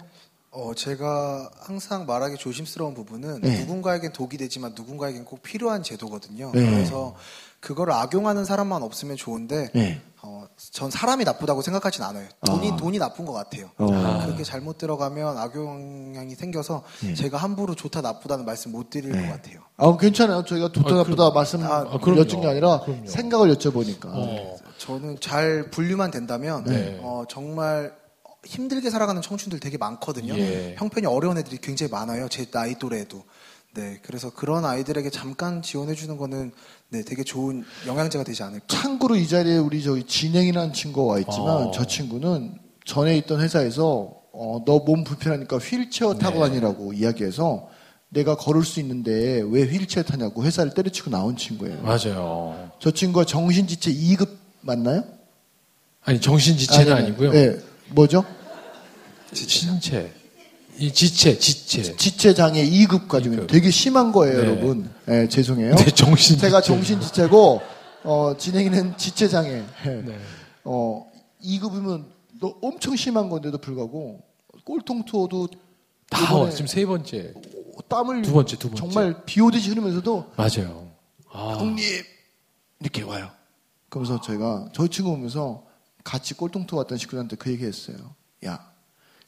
어, 0.50 0.74
제가 0.74 1.50
항상 1.58 2.04
말하기 2.04 2.36
조심스러운 2.36 2.92
부분은 2.92 3.40
네. 3.40 3.60
누군가에겐 3.60 4.12
독이 4.12 4.36
되지만 4.36 4.74
누군가에겐 4.76 5.24
꼭 5.24 5.42
필요한 5.42 5.82
제도거든요. 5.82 6.52
네. 6.54 6.70
그래서 6.70 7.16
그걸 7.60 7.92
악용하는 7.92 8.44
사람만 8.44 8.82
없으면 8.82 9.16
좋은데 9.16 9.70
네. 9.72 10.02
어, 10.22 10.46
전 10.72 10.90
사람이 10.90 11.24
나쁘다고 11.24 11.62
생각하진 11.62 12.02
않아요. 12.02 12.28
돈이 12.44 12.76
돈이 12.76 12.98
나쁜 12.98 13.24
것 13.24 13.32
같아요. 13.32 13.70
어. 13.78 13.86
그렇게 14.24 14.42
잘못 14.42 14.78
들어가면 14.78 15.38
악영향이 15.38 16.34
생겨서 16.34 16.82
네. 17.02 17.14
제가 17.14 17.38
함부로 17.38 17.74
좋다 17.74 18.00
나쁘다는 18.00 18.44
말씀 18.44 18.72
못 18.72 18.90
드릴 18.90 19.12
것 19.12 19.18
같아요. 19.18 19.60
아, 19.76 19.96
괜찮아요. 19.96 20.44
저희가 20.44 20.72
좋다 20.72 20.94
아, 20.94 20.98
나쁘다 20.98 21.30
말씀 21.30 21.62
아, 21.62 21.86
아. 21.88 21.98
여쭌 22.16 22.40
게 22.40 22.48
아니라 22.48 22.80
그럼요. 22.80 23.06
생각을 23.06 23.54
여쭤보니까. 23.54 24.06
어. 24.06 24.56
저는 24.78 25.18
잘 25.20 25.70
분류만 25.70 26.10
된다면 26.10 26.64
네. 26.64 26.98
어, 27.02 27.24
정말 27.28 27.92
힘들게 28.44 28.90
살아가는 28.90 29.20
청춘들 29.20 29.60
되게 29.60 29.76
많거든요. 29.78 30.34
예. 30.38 30.74
형편이 30.78 31.06
어려운 31.06 31.38
애들이 31.38 31.58
굉장히 31.58 31.90
많아요. 31.90 32.28
제 32.28 32.46
나이 32.46 32.76
또래에도. 32.78 33.24
네, 33.78 34.00
그래서 34.02 34.30
그런 34.30 34.64
아이들에게 34.64 35.08
잠깐 35.10 35.62
지원해 35.62 35.94
주는 35.94 36.16
거는 36.16 36.50
네, 36.88 37.04
되게 37.04 37.22
좋은 37.22 37.64
영양제가 37.86 38.24
되지 38.24 38.42
않을까. 38.42 38.66
참고로 38.66 39.14
이 39.14 39.28
자리에 39.28 39.56
우리 39.58 39.84
저기 39.84 40.02
진행이라는 40.02 40.72
친구가 40.72 41.12
와 41.12 41.18
있지만 41.20 41.68
어. 41.68 41.70
저 41.70 41.86
친구는 41.86 42.58
전에 42.84 43.16
있던 43.18 43.40
회사에서 43.40 44.10
어, 44.32 44.62
너 44.66 44.80
몸 44.80 45.04
불편하니까 45.04 45.58
휠체어 45.58 46.14
타고 46.14 46.40
네. 46.42 46.48
다니라고 46.48 46.92
이야기해서 46.92 47.68
내가 48.08 48.36
걸을 48.36 48.64
수 48.64 48.80
있는데 48.80 49.42
왜 49.48 49.62
휠체어 49.62 50.02
타냐고 50.02 50.42
회사를 50.42 50.74
때려치고 50.74 51.10
나온 51.10 51.36
친구예요. 51.36 51.80
맞아요. 51.82 52.72
저 52.80 52.90
친구가 52.90 53.26
정신지체 53.26 53.92
2급 53.92 54.28
맞나요? 54.62 55.04
아니, 56.02 56.20
정신지체는 56.20 56.92
아니, 56.92 57.06
아니고요. 57.06 57.30
네. 57.30 57.56
뭐죠? 57.90 58.24
신체. 59.32 60.12
이 60.78 60.92
지체, 60.92 61.36
지체. 61.38 61.96
지체 61.96 62.34
장애 62.34 62.64
2급 62.68 63.08
가지고 63.08 63.34
있는. 63.34 63.46
되게 63.48 63.70
심한 63.70 64.12
거예요, 64.12 64.40
네. 64.42 64.48
여러분. 64.48 64.90
네, 65.06 65.28
죄송해요. 65.28 65.74
네, 65.74 65.84
정신 65.90 66.38
제가 66.38 66.60
지체. 66.60 66.72
정신 66.74 67.00
지체고 67.00 67.60
어, 68.04 68.34
진행이는 68.38 68.96
지체 68.96 69.28
장애. 69.28 69.64
네. 69.84 70.18
어, 70.64 71.04
2급이면 71.42 72.04
너 72.40 72.54
엄청 72.62 72.94
심한 72.94 73.28
건데도 73.28 73.58
불구하고 73.58 74.20
꼴통 74.64 75.04
투어도 75.04 75.48
다 76.08 76.34
와, 76.36 76.48
지금 76.50 76.66
세 76.68 76.86
번째. 76.86 77.34
땀을 77.88 78.22
두 78.22 78.32
번째, 78.32 78.56
두 78.56 78.70
번째. 78.70 78.80
정말 78.80 79.24
비 79.24 79.40
오듯이 79.40 79.70
흐르면서도 79.70 80.32
맞아요. 80.36 80.88
아, 81.32 81.56
형님 81.58 81.84
이렇게 82.80 83.02
와요. 83.02 83.30
그러면서 83.88 84.20
저희가 84.20 84.68
저희 84.72 84.88
친구 84.88 85.10
보면서 85.10 85.64
같이 86.04 86.34
꼴통 86.34 86.66
투어 86.66 86.78
왔던 86.80 86.98
친구들한테 86.98 87.36
그 87.36 87.50
얘기했어요. 87.50 87.96
야 88.46 88.64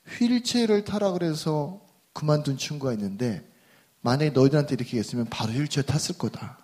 휠체어를 0.08 0.84
타라 0.84 1.12
그래서 1.12 1.80
그만둔 2.12 2.58
친구가 2.58 2.92
있는데 2.94 3.42
만약에 4.02 4.30
너희들한테 4.30 4.74
이렇게 4.74 4.98
했으면 4.98 5.26
바로 5.30 5.52
휠체어 5.52 5.82
탔을 5.84 6.16
거다. 6.18 6.58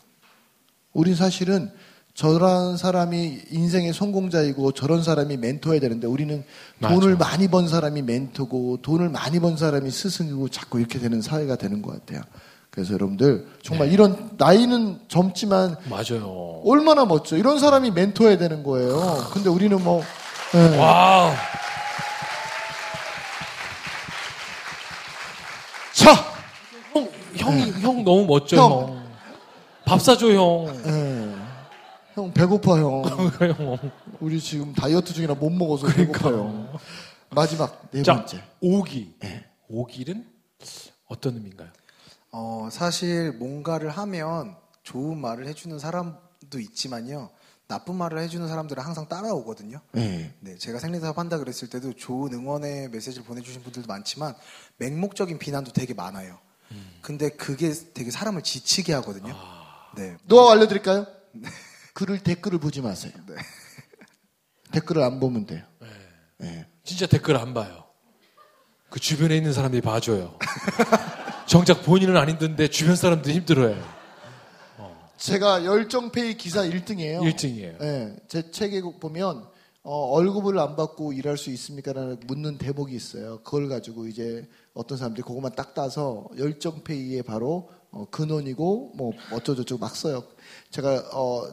우린 0.93 1.15
사실은 1.15 1.71
저런 2.15 2.79
사람이 2.79 3.43
인생의 3.51 3.93
성공자이고 3.93 4.73
저런 4.73 5.03
사람이 5.03 5.37
멘토해야 5.37 5.81
되는데 5.81 6.07
우리는 6.07 6.43
맞아. 6.79 6.95
돈을 6.95 7.17
많이 7.17 7.47
번 7.49 7.69
사람이 7.69 8.01
멘토고 8.03 8.79
돈을 8.81 9.11
많이 9.11 9.39
번 9.39 9.59
사람이 9.59 9.91
스승이고 9.91 10.49
자꾸 10.49 10.79
이렇게 10.81 10.99
되는 10.99 11.21
사회가 11.21 11.57
되는 11.57 11.83
것 11.83 11.93
같아요. 11.93 12.23
그래서 12.71 12.95
여러분들 12.95 13.47
정말 13.63 13.93
이런 13.93 14.31
나이는 14.39 15.01
젊지만 15.09 15.77
맞아요. 15.91 16.63
얼마나 16.65 17.05
멋져. 17.05 17.37
이런 17.37 17.59
사람이 17.59 17.91
멘토해야 17.91 18.39
되는 18.39 18.63
거예요. 18.63 19.29
근데 19.35 19.51
우리는 19.51 19.83
뭐 19.83 20.03
예. 20.55 20.77
와우. 20.79 21.33
자, 25.93 26.13
형, 27.47 27.59
형, 27.59 27.83
형 27.83 28.05
너무 28.05 28.27
멋져, 28.27 28.57
형. 28.57 28.71
형. 28.71 29.07
밥 29.85 30.01
사줘, 30.01 30.33
형. 30.33 30.67
예. 30.87 31.35
형 32.15 32.33
배고파 32.33 32.79
형. 32.79 33.05
형. 33.57 33.79
우리 34.21 34.41
지금 34.41 34.73
다이어트 34.73 35.13
중이라 35.13 35.35
못 35.35 35.51
먹어서 35.51 35.87
배고파요. 35.89 36.79
마지막 37.31 37.91
네 37.91 38.03
자, 38.03 38.15
번째. 38.15 38.43
오기. 38.61 39.15
오길은 39.69 40.27
어떤 41.09 41.35
의미인가요? 41.35 41.69
어, 42.33 42.69
사실 42.71 43.33
뭔가를 43.33 43.91
하면 43.91 44.57
좋은 44.83 45.19
말을 45.21 45.47
해주는 45.47 45.79
사람도 45.79 46.59
있지만요. 46.59 47.31
나쁜 47.69 47.97
말을 47.97 48.19
해주는 48.21 48.47
사람들은 48.47 48.83
항상 48.83 49.09
따라오거든요. 49.09 49.81
네. 49.93 50.33
네, 50.41 50.57
제가 50.57 50.79
생리사업 50.79 51.19
한다 51.19 51.37
그랬을 51.39 51.69
때도 51.69 51.95
좋은 51.95 52.33
응원의 52.33 52.91
메시지를 52.91 53.25
보내주신 53.27 53.63
분들도 53.63 53.89
많지만 53.89 54.35
맹목적인 54.77 55.39
비난도 55.39 55.73
되게 55.73 55.93
많아요. 55.93 56.39
근데 57.03 57.29
그게 57.29 57.73
되게 57.95 58.11
사람을 58.11 58.43
지치게 58.43 58.93
하거든요. 58.95 59.37
네, 59.97 60.17
노하우 60.25 60.51
알려드릴까요? 60.51 61.07
글을 61.95 62.21
댓글을 62.21 62.59
보지 62.59 62.81
마세요. 62.81 63.13
네. 63.27 63.35
댓글을 64.73 65.03
안 65.03 65.21
보면 65.21 65.47
돼요. 65.47 65.63
네. 66.39 66.67
진짜 66.85 67.07
댓글 67.07 67.37
안 67.37 67.55
봐요. 67.55 67.85
그 68.91 69.01
주변에 69.01 69.37
있는 69.37 69.53
사람들이 69.53 69.81
봐줘요. 69.81 70.39
정작 71.47 71.83
본인은 71.85 72.17
안 72.17 72.29
힘든데 72.29 72.69
주변 72.69 72.97
사람들이 72.97 73.35
힘들어요. 73.37 73.97
제가 75.17 75.65
열정페이 75.65 76.37
기사 76.37 76.63
1등이에요. 76.63 77.21
1등이에요. 77.21 77.79
네, 77.79 78.17
제 78.29 78.51
책에 78.51 78.83
보면 79.01 79.49
어, 79.89 80.09
월급을 80.15 80.59
안 80.59 80.75
받고 80.75 81.13
일할 81.13 81.39
수 81.39 81.49
있습니까라는 81.51 82.19
묻는 82.27 82.59
대목이 82.59 82.93
있어요. 82.93 83.39
그걸 83.45 83.69
가지고 83.69 84.09
이제 84.09 84.49
어떤 84.75 84.99
사람들이 84.99 85.23
그것만 85.23 85.53
딱 85.55 85.75
따서 85.75 86.27
열정 86.37 86.83
페이에 86.83 87.23
바로 87.23 87.71
어, 87.93 88.05
근원이고 88.11 88.95
뭐 88.97 89.13
어쩌고저쩌고 89.31 89.79
막 89.79 89.95
써요. 89.95 90.25
제가 90.73 91.05
어, 91.13 91.47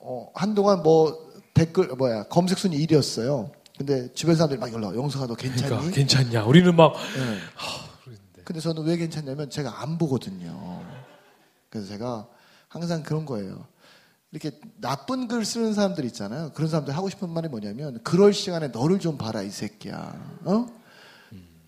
어, 0.00 0.28
한동안 0.34 0.82
뭐 0.82 1.30
댓글 1.54 1.86
뭐야 1.94 2.24
검색 2.24 2.58
순위 2.58 2.84
1위였어요. 2.84 3.52
근데 3.78 4.12
주변 4.12 4.34
사람들이 4.34 4.58
막 4.58 4.72
연락 4.72 4.96
영석아 4.96 5.28
너 5.28 5.36
괜찮니? 5.36 5.68
그러니까 5.68 5.94
괜찮냐? 5.94 6.44
우리는 6.46 6.74
막 6.74 6.94
네. 7.16 8.42
근데 8.42 8.60
저는 8.60 8.82
왜 8.86 8.96
괜찮냐면 8.96 9.50
제가 9.50 9.82
안 9.82 9.98
보거든요. 9.98 10.82
그래서 11.70 11.86
제가 11.86 12.26
항상 12.66 13.04
그런 13.04 13.24
거예요. 13.24 13.68
이렇게 14.30 14.58
나쁜 14.80 15.26
글 15.26 15.44
쓰는 15.44 15.72
사람들 15.74 16.04
있잖아요. 16.06 16.52
그런 16.54 16.68
사람들 16.68 16.94
하고 16.96 17.08
싶은 17.08 17.30
말이 17.30 17.48
뭐냐면 17.48 17.98
그럴 18.02 18.32
시간에 18.34 18.68
너를 18.68 18.98
좀 18.98 19.16
봐라 19.16 19.42
이 19.42 19.50
새끼야. 19.50 20.40
어? 20.44 20.66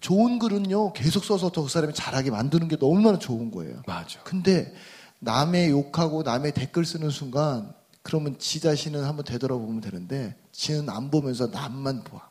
좋은 0.00 0.38
글은요 0.38 0.93
계속 0.95 1.25
써서 1.25 1.50
더 1.50 1.62
그 1.62 1.69
사람이 1.69 1.93
잘하게 1.95 2.31
만드는 2.31 2.69
게 2.69 2.76
너무나 2.79 3.19
좋은 3.19 3.50
거예요. 3.50 3.83
맞아. 3.87 4.23
근데 4.23 4.75
남의 5.21 5.71
욕하고 5.71 6.23
남의 6.23 6.52
댓글 6.52 6.85
쓰는 6.85 7.11
순간 7.11 7.73
그러면 8.02 8.38
지 8.38 8.61
자신은 8.61 9.05
한번 9.05 9.25
되돌아보면 9.25 9.81
되는데 9.83 10.37
지는 10.52 10.88
안 10.88 11.11
보면서 11.11 11.49
남만 11.49 12.05
봐. 12.05 12.31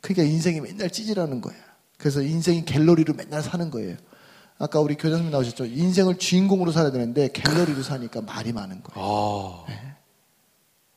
그러니까 0.00 0.22
인생이 0.22 0.60
맨날 0.60 0.90
찌질하는 0.90 1.40
거예요. 1.40 1.60
그래서 1.98 2.22
인생이 2.22 2.64
갤러리로 2.64 3.14
맨날 3.14 3.42
사는 3.42 3.70
거예요. 3.70 3.96
아까 4.58 4.80
우리 4.80 4.94
교장님 4.94 5.30
나오셨죠. 5.30 5.66
인생을 5.66 6.18
주인공으로 6.18 6.72
살아야 6.72 6.90
되는데 6.90 7.28
갤러리로 7.28 7.82
사니까 7.82 8.22
말이 8.22 8.52
많은 8.52 8.82
거예요. 8.82 9.06
아, 9.06 9.64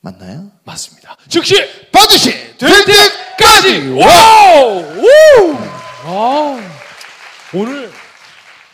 맞나요? 0.02 0.50
맞습니다. 0.64 1.18
즉시 1.28 1.56
반드시 1.92 2.32
될 2.58 2.86
때까지 2.86 3.90
와우! 3.90 4.80
우! 4.80 5.58
아, 6.06 6.58
오늘 7.54 7.92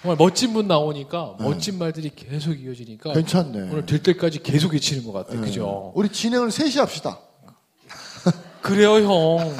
정말 0.04 0.18
멋진 0.20 0.54
분 0.54 0.68
나오니까 0.68 1.38
멋진 1.40 1.80
말들이 1.80 2.12
계속 2.16 2.54
이어지니까 2.54 3.14
괜찮네. 3.14 3.72
오늘 3.72 3.88
될 3.88 4.04
때까지 4.04 4.44
계속 4.44 4.74
외치는 4.74 5.04
것 5.04 5.14
같아요. 5.14 5.42
그죠? 5.42 5.92
우리 5.96 6.10
진행을 6.10 6.52
셋이 6.52 6.76
합시다. 6.76 7.18
그래요, 8.62 8.96
형. 8.98 9.56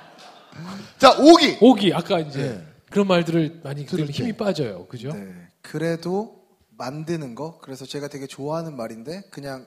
자, 0.98 1.16
오기. 1.18 1.58
오기 1.60 1.92
아까 1.94 2.18
이제 2.20 2.38
네. 2.38 2.67
그런 2.90 3.06
말들을 3.06 3.60
많이 3.64 3.86
들을 3.86 4.06
힘이 4.10 4.32
때. 4.32 4.36
빠져요. 4.36 4.86
그죠? 4.86 5.12
네. 5.12 5.32
그래도 5.62 6.42
만드는 6.76 7.34
거 7.34 7.58
그래서 7.60 7.84
제가 7.86 8.08
되게 8.08 8.26
좋아하는 8.26 8.76
말인데 8.76 9.24
그냥 9.30 9.66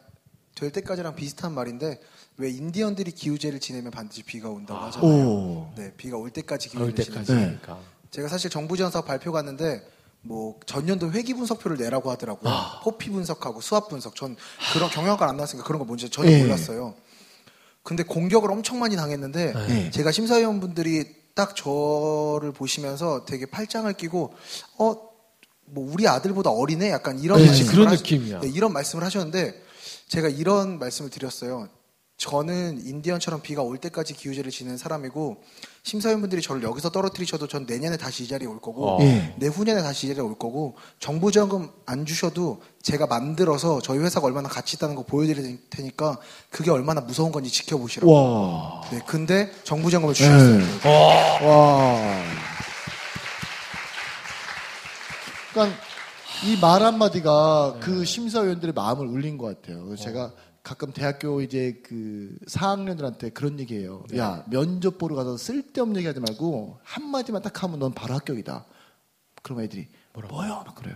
될 0.56 0.72
때까지랑 0.72 1.16
비슷한 1.16 1.54
말인데 1.54 2.00
왜 2.38 2.50
인디언들이 2.50 3.12
기우제를 3.12 3.60
지내면 3.60 3.92
반드시 3.92 4.24
비가 4.24 4.50
온다고 4.50 4.80
하잖아요. 4.86 5.28
오. 5.28 5.74
네, 5.76 5.94
비가 5.98 6.18
올 6.18 6.30
때까지 6.32 6.70
올 6.78 6.94
기우제를 6.94 7.04
지내면 7.04 7.26
때까지 7.26 7.34
네. 7.34 7.44
하니까. 7.46 7.80
제가 8.12 8.28
사실 8.28 8.50
정부 8.50 8.76
지원 8.76 8.92
사업 8.92 9.06
발표 9.06 9.32
갔는데 9.32 9.86
뭐 10.22 10.60
전년도 10.66 11.12
회기 11.12 11.34
분석표를 11.34 11.78
내라고 11.78 12.12
하더라고요. 12.12 12.54
포피 12.84 13.10
분석하고 13.10 13.62
수압 13.62 13.90
분석. 13.90 14.16
전 14.16 14.36
그런 14.74 14.90
경영학과 14.90 15.28
안 15.30 15.38
나왔으니까 15.38 15.66
그런 15.66 15.80
거 15.80 15.86
뭔지 15.86 16.10
전혀 16.10 16.32
예. 16.32 16.42
몰랐어요. 16.44 16.96
근데 17.84 18.04
공격을 18.04 18.52
엄청 18.52 18.80
많이 18.80 18.96
당했는데 18.96 19.54
네. 19.68 19.90
제가 19.92 20.12
심사위원분들이 20.12 21.21
딱 21.36 21.56
저를 21.56 22.52
보시면서 22.52 23.26
되게 23.26 23.46
팔짱을 23.46 23.94
끼고 23.94 24.34
어 24.78 25.12
뭐 25.74 25.90
우리 25.90 26.06
아들보다 26.06 26.50
어리네 26.50 26.90
약간 26.92 27.18
이런 27.18 27.40
네, 27.40 27.64
그런 27.66 27.88
하- 27.88 27.92
느낌이야. 27.92 28.42
네, 28.42 28.50
이런 28.50 28.74
말씀을 28.74 29.06
하셨는데 29.06 29.64
제가 30.10 30.28
이런 30.28 30.80
말씀을 30.80 31.10
드렸어요. 31.10 31.70
저는 32.32 32.86
인디언처럼 32.86 33.42
비가 33.42 33.64
올 33.64 33.80
때까지 33.80 34.14
기우제를 34.14 34.52
지낸 34.52 34.78
사람이고 34.78 35.42
심사위원분들이 35.82 36.44
저를 36.44 36.62
여기서 36.62 36.92
떨어뜨리셔도 36.92 37.48
전 37.48 37.66
내년에 37.66 37.98
다시 37.98 38.24
이 38.24 38.28
자리에 38.28 38.48
올 38.48 38.62
거고 38.62 38.90
어. 38.90 38.98
예. 39.02 39.34
내후년에 39.40 39.82
다시 39.82 40.06
이 40.06 40.10
자리에 40.10 40.22
올 40.22 40.38
거고 40.38 40.76
정부 41.00 41.32
지원금 41.32 41.72
안 41.88 42.06
주셔도 42.06 42.62
제가 42.84 43.08
만들어서 43.08 43.82
저희 43.82 43.98
회사가 43.98 44.28
얼마나 44.28 44.50
가치 44.50 44.76
있다는 44.76 44.94
거 44.94 45.02
보여드릴 45.02 45.68
테니까 45.72 46.20
그게 46.52 46.70
얼마나 46.70 47.02
무서운 47.02 47.32
건지 47.32 47.50
지켜보시라고. 47.50 48.14
와. 48.14 48.82
네, 48.92 49.00
근데 49.08 49.52
정부 49.64 49.90
지원금을 49.90 50.14
주셨어요. 50.14 50.60
네. 50.60 51.48
와. 51.48 52.22
그러니까 55.54 55.76
이 56.46 56.58
말 56.62 56.84
한마디가 56.84 57.78
그 57.80 58.06
심사위원들의 58.06 58.74
마음을 58.76 59.08
울린 59.08 59.40
것 59.40 59.60
같아요. 59.60 59.84
그래서 59.86 60.04
제가 60.04 60.32
가끔 60.64 60.92
대학교 60.94 61.42
이제 61.42 61.82
그 61.84 62.36
4학년들한테 62.48 63.34
그런 63.34 63.60
얘기해요. 63.60 64.04
야, 64.16 64.44
면접 64.48 64.98
보러 64.98 65.16
가서 65.16 65.36
쓸데없는 65.38 65.98
얘기 65.98 66.08
하지 66.08 66.20
말고 66.20 66.78
한 66.84 67.10
마디만 67.10 67.42
딱 67.42 67.64
하면 67.64 67.80
넌 67.80 67.94
바로 67.94 68.14
합격이다. 68.14 68.66
그럼 69.42 69.62
애들이 69.62 69.88
뭐요? 70.14 70.64
막 70.66 70.76
그래요. 70.76 70.96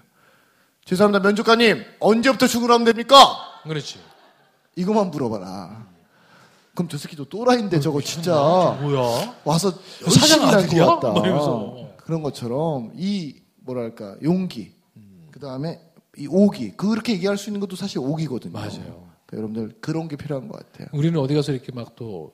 죄송합니다. 0.86 1.28
면접관님, 1.28 1.84
언제부터 2.00 2.46
출근하면 2.46 2.86
됩니까? 2.86 3.16
그렇지. 3.64 4.00
이것만 4.76 5.10
물어봐라. 5.10 5.88
그럼 6.76 6.90
저 6.90 6.98
새끼도 6.98 7.26
또라이인데 7.26 7.80
저거 7.80 8.02
진짜 8.02 8.34
뭐야? 8.82 9.36
와서 9.46 9.72
사장 9.72 10.42
열심히 10.42 10.46
할 10.46 10.56
아들이야? 10.60 10.86
것 10.86 11.00
같다. 11.00 11.14
막 11.14 11.26
이러면서. 11.26 11.90
그런 11.98 12.22
것처럼 12.22 12.92
이 12.94 13.42
뭐랄까 13.62 14.16
용기, 14.22 14.74
그 15.32 15.40
다음에 15.40 15.82
이 16.18 16.28
오기 16.30 16.74
그렇게 16.78 17.14
얘기할 17.14 17.36
수 17.38 17.50
있는 17.50 17.60
것도 17.62 17.76
사실 17.76 17.98
오기거든요. 17.98 18.54
맞아요. 18.54 19.05
그러니까 19.26 19.38
여러분들 19.54 19.78
그런 19.82 20.08
게 20.08 20.16
필요한 20.16 20.48
것 20.48 20.58
같아요. 20.72 20.88
우리는 20.92 21.20
어디 21.20 21.34
가서 21.34 21.52
이렇게 21.52 21.72
막 21.72 21.96
또 21.96 22.34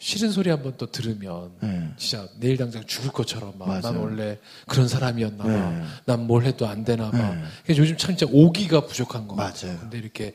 싫은 0.00 0.30
소리 0.30 0.48
한번 0.50 0.74
또 0.76 0.86
들으면 0.92 1.50
네. 1.60 1.88
진짜 1.96 2.28
내일 2.38 2.56
당장 2.56 2.84
죽을 2.86 3.10
것처럼 3.10 3.54
막 3.58 3.80
난. 3.80 3.96
원래 3.96 4.38
그런 4.68 4.86
사람이었나 4.86 5.42
봐. 5.42 5.50
네. 5.50 5.82
난뭘 6.04 6.44
해도 6.44 6.68
안 6.68 6.84
되나 6.84 7.10
봐. 7.10 7.18
네. 7.34 7.42
그래서 7.64 7.82
요즘 7.82 7.96
참 7.96 8.16
진짜 8.16 8.30
오기가 8.32 8.86
부족한 8.86 9.26
것 9.26 9.34
맞아요. 9.34 9.52
같아요. 9.52 9.78
근데 9.80 9.98
이렇게 9.98 10.34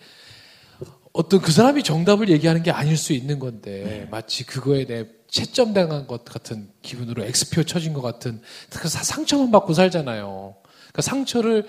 어떤 1.14 1.40
그 1.42 1.52
사람이 1.54 1.84
정답을 1.84 2.28
얘기하는 2.30 2.62
게 2.64 2.72
아닐 2.72 2.98
수 2.98 3.14
있는 3.14 3.40
건데 3.40 3.84
네. 3.86 4.08
마치 4.12 4.46
그거에 4.46 4.86
대해 4.86 5.06
채점당한 5.30 6.08
것 6.08 6.26
같은 6.26 6.70
기분으로 6.82 7.24
엑스표 7.24 7.64
쳐진 7.64 7.94
것 7.94 8.02
같은 8.02 8.42
그 8.70 8.90
사- 8.90 9.04
상처만 9.04 9.50
받고 9.52 9.74
살잖아요. 9.74 10.56
그러니까 10.92 11.02
상처를 11.02 11.68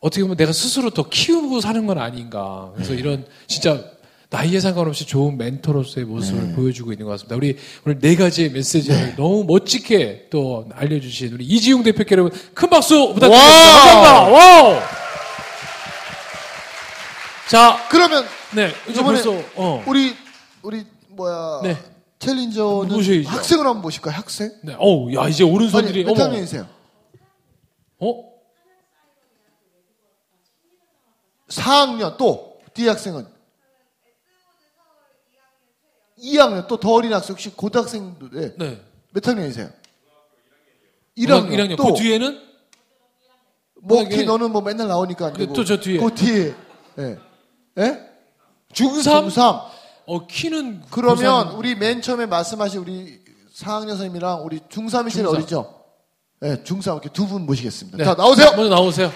어떻게 0.00 0.22
보면 0.22 0.36
내가 0.36 0.52
스스로 0.52 0.90
더 0.90 1.08
키우고 1.08 1.60
사는 1.60 1.86
건 1.86 1.98
아닌가. 1.98 2.72
그래서 2.74 2.94
이런 2.94 3.26
진짜 3.46 3.84
나이에 4.30 4.60
상관없이 4.60 5.06
좋은 5.06 5.36
멘토로서의 5.36 6.06
모습을 6.06 6.54
보여주고 6.54 6.92
있는 6.92 7.04
것 7.04 7.12
같습니다. 7.12 7.36
우리 7.36 7.58
오늘 7.84 7.98
네 7.98 8.14
가지의 8.16 8.50
메시지를 8.50 9.16
너무 9.16 9.44
멋지게 9.44 10.28
또 10.30 10.66
알려주신 10.74 11.34
우리 11.34 11.44
이지용 11.44 11.82
대표께 11.82 12.14
여러분 12.14 12.32
큰 12.54 12.70
박수 12.70 13.12
부탁드립니다. 13.12 14.28
와우. 14.28 14.80
자, 17.48 17.76
그러면 17.90 18.24
네, 18.54 18.70
이제 18.88 19.00
이번에 19.00 19.20
벌써 19.20 19.44
어, 19.56 19.82
우리 19.86 20.14
우리 20.62 20.84
뭐야 21.08 21.60
네. 21.64 21.76
챌린저는 22.20 22.88
누구셔야죠? 22.88 23.28
학생을 23.28 23.66
한번 23.66 23.82
보실까요? 23.82 24.14
학생? 24.14 24.52
네, 24.62 24.76
어우, 24.78 25.12
야 25.14 25.28
이제 25.28 25.42
오른손들이 25.42 26.04
아니, 26.04 26.14
몇 26.14 26.24
학년이세요? 26.24 26.66
어, 27.98 28.29
4학년 31.50 32.16
또 32.16 32.58
뒤 32.74 32.86
학생은 32.88 33.26
2학년 36.22 36.66
또 36.66 36.76
더 36.78 36.92
어린 36.92 37.12
학생 37.12 37.32
혹시 37.34 37.50
고등학생도 37.50 38.30
네. 38.30 38.54
네, 38.58 38.80
몇 39.12 39.26
학년이세요? 39.26 39.70
1학년, 41.16 41.48
1학년. 41.50 41.70
1학년. 41.72 41.76
또그 41.76 41.94
뒤에는 42.00 42.40
뭐 43.82 43.98
고등학교- 43.98 44.16
키 44.16 44.24
너는 44.24 44.50
뭐 44.52 44.60
맨날 44.60 44.88
나오니까 44.88 45.26
안 45.26 45.32
근데 45.32 45.44
되고. 45.46 45.54
또저 45.54 45.80
뒤에. 45.80 45.98
그 45.98 46.14
뒤에. 46.14 46.54
예. 46.98 47.18
예? 47.78 48.10
중3? 48.74 49.28
중3. 49.28 49.64
어 50.06 50.26
키는 50.26 50.82
그러면 50.90 51.50
고3. 51.50 51.58
우리 51.58 51.74
맨 51.74 52.02
처음에 52.02 52.26
말씀하신 52.26 52.80
우리 52.80 53.20
4학년 53.54 53.88
선생님이랑 53.90 54.44
우리 54.44 54.58
중3이 54.60 55.10
제일 55.12 55.26
중3. 55.26 55.30
어리죠? 55.34 55.74
예, 56.42 56.62
중3 56.62 56.92
이렇게 56.94 57.08
두 57.10 57.26
분 57.26 57.46
모시겠습니다. 57.46 57.96
네. 57.98 58.04
자, 58.04 58.14
나오세요. 58.14 58.50
먼저 58.56 58.68
나오세요. 58.68 59.10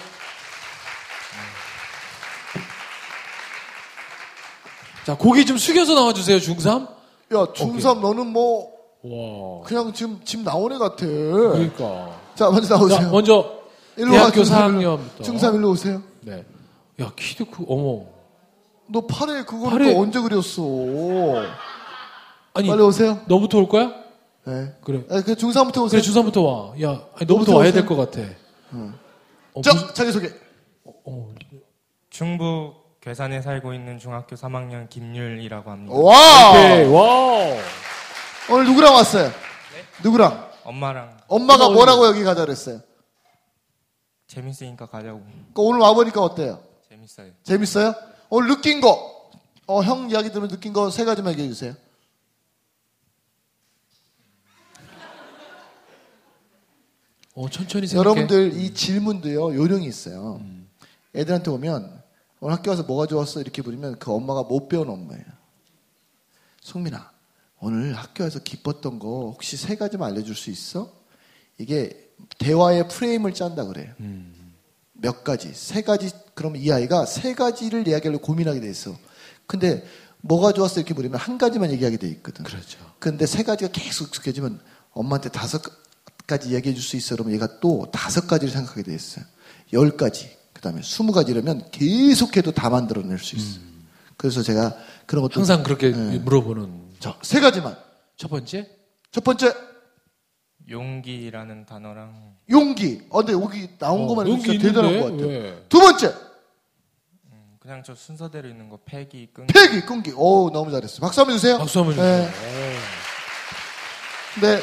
자, 5.05 5.15
고개 5.17 5.45
좀 5.45 5.57
숙여서 5.57 5.93
나와주세요, 5.93 6.37
중3. 6.39 6.87
야, 6.87 7.45
중3 7.53 7.99
너는 7.99 8.27
뭐, 8.27 8.71
와. 9.03 9.63
그냥 9.65 9.93
지금, 9.93 10.19
지금 10.23 10.43
나온 10.43 10.71
애 10.73 10.77
같아. 10.77 11.05
그러니까. 11.05 12.19
자, 12.35 12.49
먼저 12.49 12.75
나오세요. 12.75 12.99
자, 12.99 13.09
먼저, 13.09 13.51
일로 13.97 14.13
와, 14.13 14.31
대학교 14.31 14.41
중3 14.41 14.79
4학년부터. 14.79 15.21
중3 15.21 15.55
일로 15.55 15.69
오세요. 15.71 16.01
네. 16.21 16.43
야, 17.01 17.11
키도 17.15 17.45
크, 17.45 17.63
어머. 17.67 18.05
너 18.87 19.05
팔에 19.05 19.43
그거를 19.43 19.87
팔에- 19.87 19.93
또 19.93 19.99
언제 20.01 20.19
그렸어? 20.21 20.61
아니, 22.53 22.67
빨리 22.67 22.81
오세요. 22.81 23.19
너부터 23.27 23.57
올 23.59 23.67
거야? 23.67 23.91
네. 24.45 24.73
그래. 24.83 25.03
아, 25.09 25.21
그 25.21 25.33
중3부터 25.35 25.83
오세요. 25.83 26.01
그래, 26.01 26.01
중3부터 26.01 26.43
와. 26.45 26.73
야, 26.81 26.89
아니, 27.15 27.25
너부터 27.25 27.33
너부터 27.51 27.57
와야. 27.57 27.71
될 27.71 27.85
것 27.85 27.95
같아. 27.95 28.21
어, 29.53 29.61
자, 29.61 29.73
무슨- 29.73 29.93
자기소개. 29.93 30.29
어, 31.05 31.29
충북 32.09 32.84
괴산에 33.05 33.43
살고 33.43 33.75
있는 33.75 33.99
중학교 33.99 34.35
3학년 34.35 34.89
김율이라고 34.89 35.69
합니다. 35.69 35.95
와! 35.95 36.49
오케이, 36.49 36.87
와우. 36.87 37.55
오늘 38.51 38.65
누구랑 38.65 38.95
왔어요? 38.95 39.31
누구랑? 40.03 40.51
엄마랑 40.63 41.15
엄마가 41.27 41.69
뭐라고 41.69 42.07
여기 42.07 42.23
가자 42.23 42.41
그랬어요? 42.43 42.81
재밌으니까 44.25 44.87
가자고. 44.87 45.21
그 45.53 45.61
오늘 45.61 45.81
와보니까 45.81 46.19
어때요? 46.19 46.63
재밌어요. 46.89 47.31
재밌어요? 47.43 47.93
오늘 48.29 48.49
느낀 48.49 48.81
거, 48.81 49.29
어, 49.67 49.83
형 49.83 50.09
이야기 50.09 50.29
들으면 50.29 50.49
느낀 50.49 50.73
거 50.73 50.89
세 50.89 51.05
가지만 51.05 51.33
얘기해 51.33 51.47
주세요. 51.47 51.75
어, 57.35 57.49
천천히 57.49 57.85
생각해. 57.87 58.09
여러분들 58.09 58.53
이 58.57 58.73
질문도요, 58.73 59.55
요령이 59.55 59.85
있어요. 59.85 60.41
애들한테 61.13 61.51
오면, 61.51 62.01
오늘 62.39 62.55
학교 62.57 62.71
와서 62.71 62.83
뭐가 62.83 63.07
좋았어? 63.07 63.41
이렇게 63.41 63.61
물으면 63.61 63.97
그 63.99 64.11
엄마가 64.11 64.43
못 64.43 64.67
배운 64.67 64.89
엄마예요. 64.89 65.23
송민아, 66.61 67.11
오늘 67.59 67.93
학교에서 67.93 68.39
기뻤던 68.39 68.99
거 68.99 69.07
혹시 69.31 69.57
세 69.57 69.75
가지만 69.75 70.11
알려줄 70.11 70.35
수 70.35 70.49
있어? 70.49 70.91
이게 71.57 72.11
대화의 72.39 72.87
프레임을 72.89 73.33
짠다 73.33 73.65
그래요. 73.65 73.93
몇 74.93 75.23
가지, 75.23 75.53
세 75.53 75.81
가지, 75.81 76.11
그럼 76.33 76.55
이 76.55 76.71
아이가 76.71 77.05
세 77.05 77.33
가지를 77.33 77.87
이야기하려고 77.87 78.25
고민하게 78.25 78.59
돼 78.61 78.69
있어. 78.69 78.95
근데 79.47 79.85
뭐가 80.21 80.53
좋았어? 80.53 80.79
이렇게 80.79 80.93
물으면 80.93 81.19
한 81.19 81.37
가지만 81.37 81.71
얘기하게 81.71 81.97
돼 81.97 82.07
있거든. 82.09 82.43
그렇죠. 82.43 82.79
근데 82.99 83.25
세 83.25 83.43
가지가 83.43 83.71
계속 83.71 84.07
익숙해지면 84.07 84.59
엄마한테 84.91 85.29
다섯 85.29 85.61
가지 86.25 86.49
이야기해 86.49 86.73
줄 86.73 86.83
수 86.83 86.97
있어. 86.97 87.15
그러면 87.15 87.33
얘가 87.33 87.59
또 87.59 87.89
다섯 87.91 88.27
가지를 88.27 88.51
생각하게 88.51 88.83
돼 88.83 88.95
있어요. 88.95 89.25
열 89.73 89.95
가지, 89.97 90.29
그 90.29 90.35
다음에 90.65 90.81
스무 90.81 91.11
가지 91.11 91.31
이러면 91.31 91.69
계속해도 91.71 92.51
다 92.51 92.69
만들어낼 92.69 93.19
수 93.19 93.35
있어요. 93.35 93.63
그래서 94.17 94.41
제가 94.41 94.75
그런 95.05 95.21
것도 95.21 95.39
항상 95.39 95.61
그렇게 95.61 95.91
네. 95.91 96.17
물어보는. 96.19 96.95
자, 96.99 97.17
세 97.21 97.39
가지만. 97.39 97.77
첫 98.17 98.29
번째, 98.29 98.67
첫 99.11 99.23
번째, 99.23 99.53
용기라는 100.69 101.65
단어랑 101.65 102.35
용기. 102.49 103.01
어, 103.09 103.23
근데 103.23 103.33
여기 103.33 103.77
나온 103.77 104.03
어, 104.03 104.07
것만 104.07 104.27
용기 104.27 104.57
대단한? 104.57 104.99
것 104.99 105.11
같아요. 105.11 105.27
왜? 105.27 105.65
두 105.69 105.79
번째, 105.79 106.07
음, 107.31 107.57
그냥 107.59 107.83
저 107.85 107.93
순서대로 107.93 108.47
있는 108.47 108.69
거 108.69 108.79
패기, 108.85 109.27
끈기. 109.33 109.53
폐기, 109.53 109.81
끈기. 109.81 110.13
오, 110.15 110.49
너무 110.51 110.71
잘했어요. 110.71 111.01
박수 111.01 111.19
한번 111.21 111.35
주세요. 111.35 111.57
박수 111.57 111.79
한번 111.79 111.93
주세요. 111.95 112.23
네. 112.23 112.31
근데 114.33 114.61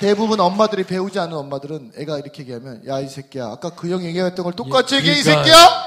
대부분 0.00 0.38
엄마들이 0.38 0.84
배우지 0.84 1.18
않은 1.18 1.36
엄마들은 1.36 1.92
애가 1.96 2.18
이렇게 2.18 2.42
얘기하면 2.42 2.86
야 2.86 3.00
이 3.00 3.08
새끼야 3.08 3.46
아까 3.46 3.70
그 3.70 3.90
형 3.90 4.02
얘기했던 4.04 4.44
걸 4.44 4.52
똑같이 4.54 4.94
예, 4.94 4.98
얘기해 4.98 5.18
이 5.18 5.22
그러니까. 5.22 5.44
새끼야 5.44 5.84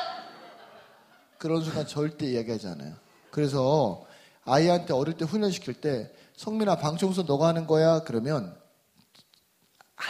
그런 1.38 1.64
순간 1.64 1.88
절대 1.88 2.26
이야기하지 2.28 2.68
않아요 2.68 2.94
그래서 3.32 4.04
아이한테 4.46 4.94
어릴 4.94 5.16
때 5.16 5.24
훈련시킬 5.26 5.76
때 5.76 6.12
성민아 6.36 6.78
방 6.78 6.98
청소 6.98 7.24
너가 7.24 7.48
하는 7.48 7.68
거야 7.68 8.00
그러면 8.04 8.56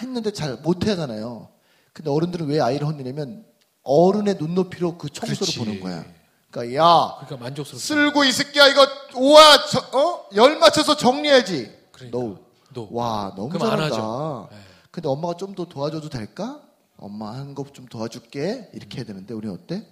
했는데 0.01 0.31
잘 0.33 0.55
못하잖아요 0.57 1.49
근데 1.93 2.09
어른들은 2.09 2.47
왜 2.47 2.59
아이를 2.59 2.87
혼내냐면 2.87 3.45
어른의 3.83 4.37
눈높이로 4.39 4.97
그 4.97 5.09
청소를 5.09 5.35
그렇지. 5.37 5.59
보는 5.59 5.79
거야 5.79 6.05
그러니까 6.49 6.75
야 6.83 7.15
그러니까 7.25 7.37
만족스럽다. 7.37 7.85
쓸고 7.85 8.23
이 8.25 8.31
새끼야 8.31 8.67
이거 8.67 8.85
오와 9.15 9.65
저- 9.67 9.97
어? 9.97 10.25
열 10.35 10.57
맞춰서 10.59 10.97
정리해야지. 10.97 11.71
그러니까. 11.93 12.17
너. 12.17 12.37
너. 12.73 12.87
와 12.91 13.33
너무 13.35 13.49
그럼 13.49 13.63
안 13.63 13.69
잘한다. 13.77 13.95
하죠. 13.95 14.47
네. 14.51 14.57
근데 14.91 15.09
엄마가 15.09 15.35
좀 15.35 15.55
더 15.55 15.65
도와줘도 15.65 16.09
될까? 16.09 16.61
엄마 16.97 17.33
한거좀 17.33 17.87
도와줄게 17.87 18.69
이렇게 18.73 18.97
해야 18.97 19.05
되는데 19.05 19.33
우리 19.33 19.47
어때? 19.47 19.87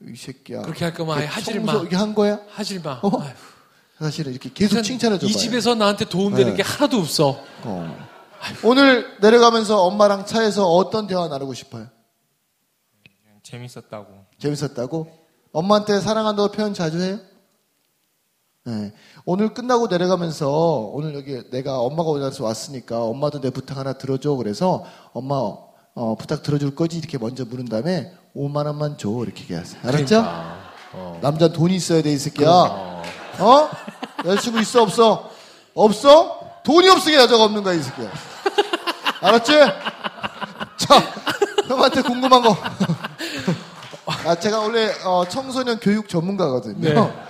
이 0.00 0.16
새끼야. 0.16 0.62
그렇게 0.62 0.84
할 0.84 0.94
거면 0.94 1.18
아예 1.18 1.26
그 1.26 1.32
하질 1.32 1.60
마. 1.60 1.72
이렇게 1.74 1.96
한 1.96 2.14
거야? 2.14 2.40
하질 2.48 2.80
마. 2.82 3.00
어? 3.02 3.10
사실은 3.98 4.32
이렇게 4.32 4.50
계속 4.52 4.82
칭찬해 4.82 5.18
줘봐요. 5.18 5.30
이 5.30 5.36
집에서 5.36 5.74
나한테 5.74 6.06
도움되는 6.06 6.52
네. 6.52 6.56
게 6.56 6.62
하나도 6.62 6.98
없어. 6.98 7.38
어. 7.64 8.08
오늘 8.64 9.18
내려가면서 9.20 9.82
엄마랑 9.82 10.26
차에서 10.26 10.66
어떤 10.68 11.06
대화 11.06 11.28
나누고 11.28 11.54
싶어요? 11.54 11.86
그냥 13.22 13.38
재밌었다고. 13.44 14.06
재밌었다고? 14.38 15.06
엄마한테 15.52 16.00
사랑한다고 16.00 16.50
표현 16.50 16.74
자주 16.74 17.00
해요? 17.00 17.20
네. 18.64 18.92
오늘 19.24 19.54
끝나고 19.54 19.88
내려가면서 19.88 20.48
오늘 20.92 21.14
여기 21.14 21.42
내가 21.50 21.80
엄마가 21.80 22.10
어디서 22.10 22.44
왔으니까 22.44 23.02
엄마도 23.02 23.40
내 23.40 23.50
부탁 23.50 23.76
하나 23.76 23.94
들어줘. 23.94 24.34
그래서 24.34 24.84
엄마 25.12 25.34
어, 25.94 26.14
부탁 26.16 26.42
들어줄 26.42 26.74
거지? 26.76 26.96
이렇게 26.98 27.18
먼저 27.18 27.44
물은 27.44 27.64
다음에 27.66 28.12
5만 28.36 28.66
원만 28.66 28.96
줘. 28.98 29.08
이렇게 29.24 29.42
얘기하세요. 29.42 29.80
알았죠? 29.82 30.06
그러니까. 30.06 30.56
어. 30.94 31.18
남자 31.20 31.48
돈이 31.48 31.74
있어야 31.74 32.02
돼, 32.02 32.12
이 32.12 32.16
새끼야. 32.18 32.48
어. 32.48 33.02
어? 33.40 33.68
여자친구 34.24 34.60
있어, 34.60 34.82
없어? 34.82 35.30
없어? 35.74 36.40
돈이 36.64 36.88
없으니까 36.88 37.22
여자가 37.22 37.44
없는 37.44 37.62
거야, 37.62 37.74
이 37.74 37.82
새끼야. 37.82 38.10
알았지? 39.20 39.52
자, 40.76 41.02
형한테 41.66 42.02
궁금한 42.02 42.42
거. 42.42 42.56
아, 44.24 44.34
제가 44.36 44.60
원래 44.60 44.92
어, 45.04 45.24
청소년 45.28 45.78
교육 45.80 46.08
전문가거든요. 46.08 46.94
네. 46.94 47.21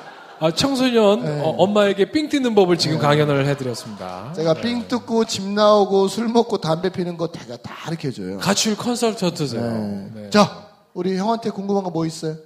아, 0.42 0.50
청소년 0.52 1.24
네. 1.24 1.40
어, 1.40 1.50
엄마에게 1.50 2.10
삥 2.10 2.28
뜯는 2.28 2.56
법을 2.56 2.76
지금 2.76 2.98
강연을 2.98 3.46
해드렸습니다. 3.46 4.32
제가 4.34 4.54
삥 4.54 4.88
뜯고 4.88 5.24
집 5.24 5.44
나오고 5.48 6.08
술 6.08 6.26
먹고 6.26 6.58
담배 6.58 6.90
피는 6.90 7.16
거 7.16 7.30
제가 7.30 7.58
다 7.58 7.72
가르쳐 7.76 8.10
줘요. 8.10 8.38
가출 8.38 8.76
컨설턴트세요. 8.76 9.62
네. 9.62 10.10
네. 10.14 10.30
자, 10.30 10.68
우리 10.94 11.16
형한테 11.16 11.50
궁금한 11.50 11.84
거 11.84 11.90
뭐 11.90 12.06
있어요? 12.06 12.36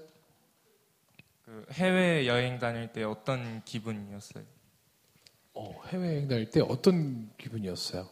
그 1.46 1.64
해외 1.72 2.26
여행 2.26 2.58
다닐 2.58 2.92
때 2.92 3.02
어떤 3.02 3.62
기분이었어요? 3.64 4.44
어, 5.54 5.80
해외 5.88 6.08
여행 6.16 6.28
다닐 6.28 6.50
때 6.50 6.60
어떤 6.60 7.30
기분이었어요? 7.38 8.06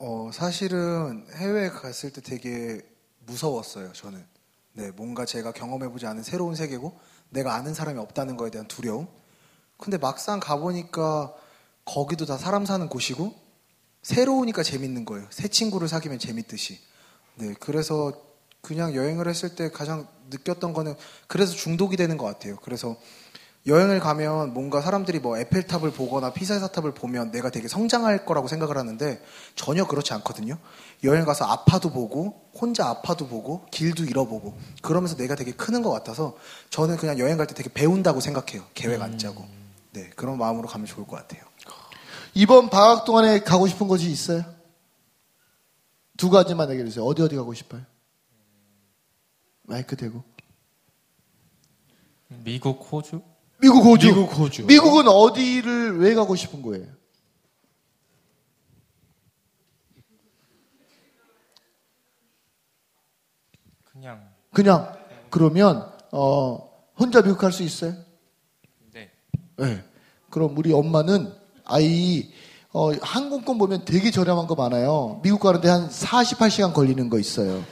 어, 0.00 0.30
사실은 0.32 1.26
해외에 1.36 1.68
갔을 1.68 2.12
때 2.12 2.20
되게 2.22 2.80
무서웠어요, 3.26 3.92
저는. 3.92 4.24
네, 4.72 4.90
뭔가 4.96 5.24
제가 5.24 5.52
경험해보지 5.52 6.06
않은 6.06 6.24
새로운 6.24 6.56
세계고, 6.56 6.98
내가 7.30 7.54
아는 7.54 7.74
사람이 7.74 7.98
없다는 7.98 8.36
거에 8.36 8.50
대한 8.50 8.68
두려움. 8.68 9.08
근데 9.76 9.96
막상 9.98 10.40
가보니까, 10.40 11.32
거기도 11.84 12.26
다 12.26 12.36
사람 12.36 12.66
사는 12.66 12.88
곳이고, 12.88 13.34
새로우니까 14.02 14.62
재밌는 14.62 15.04
거예요. 15.04 15.26
새 15.30 15.48
친구를 15.48 15.88
사귀면 15.88 16.18
재밌듯이. 16.18 16.78
네, 17.36 17.54
그래서 17.58 18.12
그냥 18.60 18.94
여행을 18.94 19.28
했을 19.28 19.54
때 19.54 19.70
가장 19.70 20.06
느꼈던 20.30 20.72
거는, 20.72 20.94
그래서 21.26 21.54
중독이 21.54 21.96
되는 21.96 22.16
것 22.16 22.26
같아요. 22.26 22.56
그래서 22.62 22.96
여행을 23.66 24.00
가면 24.00 24.54
뭔가 24.54 24.80
사람들이 24.80 25.18
뭐 25.18 25.36
에펠탑을 25.36 25.90
보거나 25.92 26.32
피사의 26.32 26.60
사탑을 26.60 26.94
보면 26.94 27.30
내가 27.30 27.50
되게 27.50 27.68
성장할 27.68 28.24
거라고 28.24 28.48
생각을 28.48 28.78
하는데 28.78 29.22
전혀 29.54 29.86
그렇지 29.86 30.14
않거든요. 30.14 30.56
여행 31.04 31.24
가서 31.24 31.44
아파도 31.46 31.90
보고 31.90 32.48
혼자 32.54 32.86
아파도 32.88 33.26
보고 33.26 33.64
길도 33.70 34.04
잃어보고 34.04 34.56
그러면서 34.82 35.16
내가 35.16 35.34
되게 35.34 35.52
크는 35.52 35.82
것 35.82 35.90
같아서 35.90 36.36
저는 36.68 36.96
그냥 36.98 37.18
여행 37.18 37.36
갈 37.38 37.46
때 37.46 37.54
되게 37.54 37.72
배운다고 37.72 38.20
생각해요. 38.20 38.66
계획 38.74 39.00
안 39.00 39.16
짜고. 39.18 39.44
네, 39.92 40.10
그런 40.16 40.36
마음으로 40.38 40.68
가면 40.68 40.86
좋을 40.86 41.06
것 41.06 41.16
같아요. 41.16 41.42
이번 42.34 42.68
방학 42.70 43.04
동안에 43.04 43.40
가고 43.40 43.66
싶은 43.66 43.88
곳이 43.88 44.10
있어요? 44.10 44.44
두 46.16 46.28
가지만 46.30 46.70
얘기해 46.70 46.84
주세요. 46.86 47.04
어디 47.04 47.22
어디 47.22 47.34
가고 47.34 47.54
싶어요? 47.54 47.80
마이크 49.62 49.96
대고. 49.96 50.22
미국, 52.44 52.86
호주? 52.92 53.22
미국 53.58 53.84
호주. 53.84 54.06
미국 54.06 54.38
호주. 54.38 54.66
미국은 54.66 55.08
어디를 55.08 55.98
왜 55.98 56.14
가고 56.14 56.36
싶은 56.36 56.62
거예요? 56.62 56.86
그냥 64.00 64.18
그냥 64.52 64.92
그러면 65.28 65.86
어 66.10 66.70
혼자 66.98 67.20
미국 67.20 67.36
갈수 67.36 67.62
있어요? 67.62 67.92
네. 68.94 69.10
네. 69.58 69.84
그럼 70.30 70.56
우리 70.56 70.72
엄마는 70.72 71.32
아이 71.66 72.32
어, 72.72 72.92
항공권 73.02 73.58
보면 73.58 73.84
되게 73.84 74.10
저렴한 74.10 74.46
거 74.46 74.54
많아요. 74.54 75.20
미국 75.22 75.40
가는데 75.40 75.68
한 75.68 75.88
48시간 75.88 76.72
걸리는 76.72 77.10
거 77.10 77.18
있어요. 77.18 77.62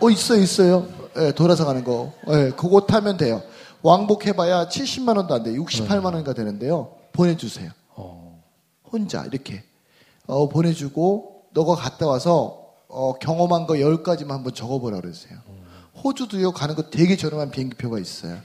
어 0.00 0.10
있어요, 0.10 0.42
있어요. 0.42 0.88
예, 1.18 1.32
돌아서 1.32 1.64
가는 1.66 1.84
거. 1.84 2.12
예, 2.28 2.50
그거 2.56 2.80
타면 2.80 3.16
돼요. 3.16 3.42
왕복해봐야 3.82 4.68
70만 4.68 5.16
원도 5.18 5.34
안 5.34 5.42
돼. 5.44 5.52
68만 5.52 6.06
원인가 6.06 6.32
되는데요. 6.32 6.96
보내주세요. 7.12 7.70
어. 7.94 8.42
혼자 8.90 9.24
이렇게 9.24 9.62
어, 10.26 10.48
보내주고 10.48 11.44
너가 11.52 11.76
갔다 11.76 12.06
와서 12.06 12.61
어, 12.92 13.14
경험한 13.14 13.66
거 13.66 13.74
10가지만 13.74 14.28
한번 14.28 14.54
적어보라 14.54 15.00
그러세요. 15.00 15.38
호주도요 16.04 16.52
가는 16.52 16.74
거 16.74 16.90
되게 16.90 17.16
저렴한 17.16 17.50
비행기표가 17.50 17.98
있어요. 17.98 18.38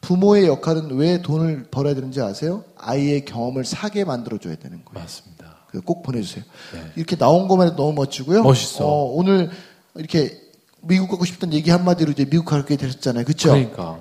부모의 0.00 0.46
역할은 0.46 0.90
왜 0.96 1.22
돈을 1.22 1.68
벌어야 1.70 1.94
되는지 1.94 2.20
아세요? 2.20 2.64
아이의 2.76 3.24
경험을 3.24 3.64
사게 3.64 4.04
만들어줘야 4.04 4.56
되는 4.56 4.84
거예요. 4.84 5.00
맞습니다. 5.00 5.56
꼭 5.84 6.02
보내주세요. 6.02 6.44
네. 6.72 6.92
이렇게 6.96 7.16
나온 7.16 7.48
것만 7.48 7.68
해도 7.68 7.76
너무 7.76 7.92
멋지고요. 7.92 8.42
멋있어. 8.42 8.86
어, 8.86 9.04
오늘 9.12 9.50
이렇게 9.94 10.40
미국 10.80 11.10
가고 11.10 11.24
싶다는 11.24 11.54
얘기 11.54 11.70
한마디로 11.70 12.12
이제 12.12 12.24
미국 12.24 12.46
가게 12.46 12.76
되셨잖아요. 12.76 13.24
그쵸? 13.24 13.50
그러니까 13.50 14.00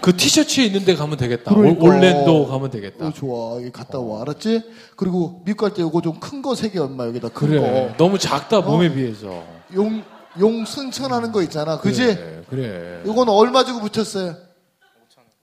그 0.00 0.16
티셔츠에 0.16 0.64
있는데 0.66 0.94
가면 0.94 1.16
되겠다. 1.16 1.54
그러니까. 1.54 1.84
올- 1.84 1.90
올랜도 1.96 2.46
가면 2.48 2.70
되겠다. 2.70 3.06
어, 3.08 3.12
좋아. 3.12 3.56
여기 3.56 3.70
갔다 3.72 3.98
와. 3.98 4.22
알았지? 4.22 4.62
그리고 4.96 5.42
미국 5.44 5.64
갈 5.64 5.74
때 5.74 5.82
요거 5.82 6.00
좀 6.02 6.20
큰 6.20 6.40
거 6.42 6.52
세 6.54 6.70
개 6.70 6.78
얼마 6.78 7.06
여기다 7.06 7.28
큰 7.30 7.48
그래. 7.48 7.60
거. 7.60 7.94
너무 7.96 8.18
작다 8.18 8.60
몸에 8.60 8.92
비해서. 8.92 9.42
용, 9.74 10.02
용 10.40 10.64
승천하는 10.64 11.32
거 11.32 11.42
있잖아. 11.42 11.78
그지? 11.78 12.04
그래. 12.14 12.42
그래. 12.48 13.02
요건 13.06 13.28
얼마 13.28 13.64
주고 13.64 13.80
붙였어요? 13.80 14.36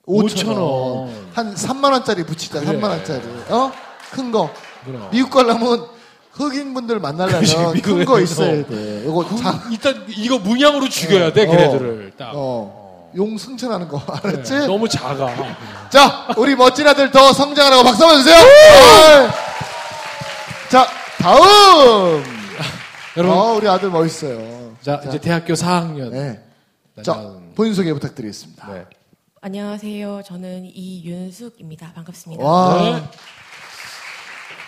5,000 0.06 0.46
원. 0.56 1.10
한 1.32 1.54
3만원짜리 1.54 2.24
붙이자, 2.26 2.60
그래. 2.60 2.78
3만원짜리. 2.78 3.50
어? 3.50 3.72
큰 4.12 4.30
거. 4.30 4.50
그럼. 4.84 5.08
미국 5.10 5.30
가려면 5.30 5.84
흑인분들 6.32 7.00
만나려면 7.00 7.42
큰. 7.82 8.04
거 8.04 8.20
있어야 8.20 8.64
돼. 8.66 9.04
그- 9.04 9.36
자, 9.42 9.62
일단 9.70 10.04
이거 10.08 10.38
문양으로 10.38 10.88
죽여야 10.88 11.32
돼. 11.32 11.46
어. 11.46 11.50
걔네들을 11.50 12.12
딱. 12.16 12.32
어. 12.34 12.85
용 13.16 13.38
승천하는 13.38 13.88
거. 13.88 14.02
알았지? 14.22 14.66
너무 14.66 14.88
작아. 14.88 15.88
자, 15.90 16.28
우리 16.36 16.54
멋진 16.54 16.86
아들 16.86 17.10
더 17.10 17.32
성장하라고 17.32 17.82
박수 17.82 18.04
한번 18.04 18.22
주세요. 18.22 18.36
아이. 18.36 19.28
자, 20.70 20.86
다음. 21.18 22.22
여러분, 23.16 23.38
어, 23.38 23.52
우리 23.54 23.68
아들 23.68 23.90
멋있어요. 23.90 24.76
자, 24.82 25.00
이제 25.06 25.18
대학교 25.18 25.54
4학년. 25.54 26.10
네. 26.10 26.42
자, 27.02 27.34
본인 27.54 27.74
소개 27.74 27.92
부탁드리겠습니다. 27.92 28.72
네. 28.72 28.84
안녕하세요. 29.40 30.22
저는 30.26 30.64
이윤숙입니다. 30.74 31.92
반갑습니다. 31.94 32.44
와. 32.44 32.74
네. 32.82 33.10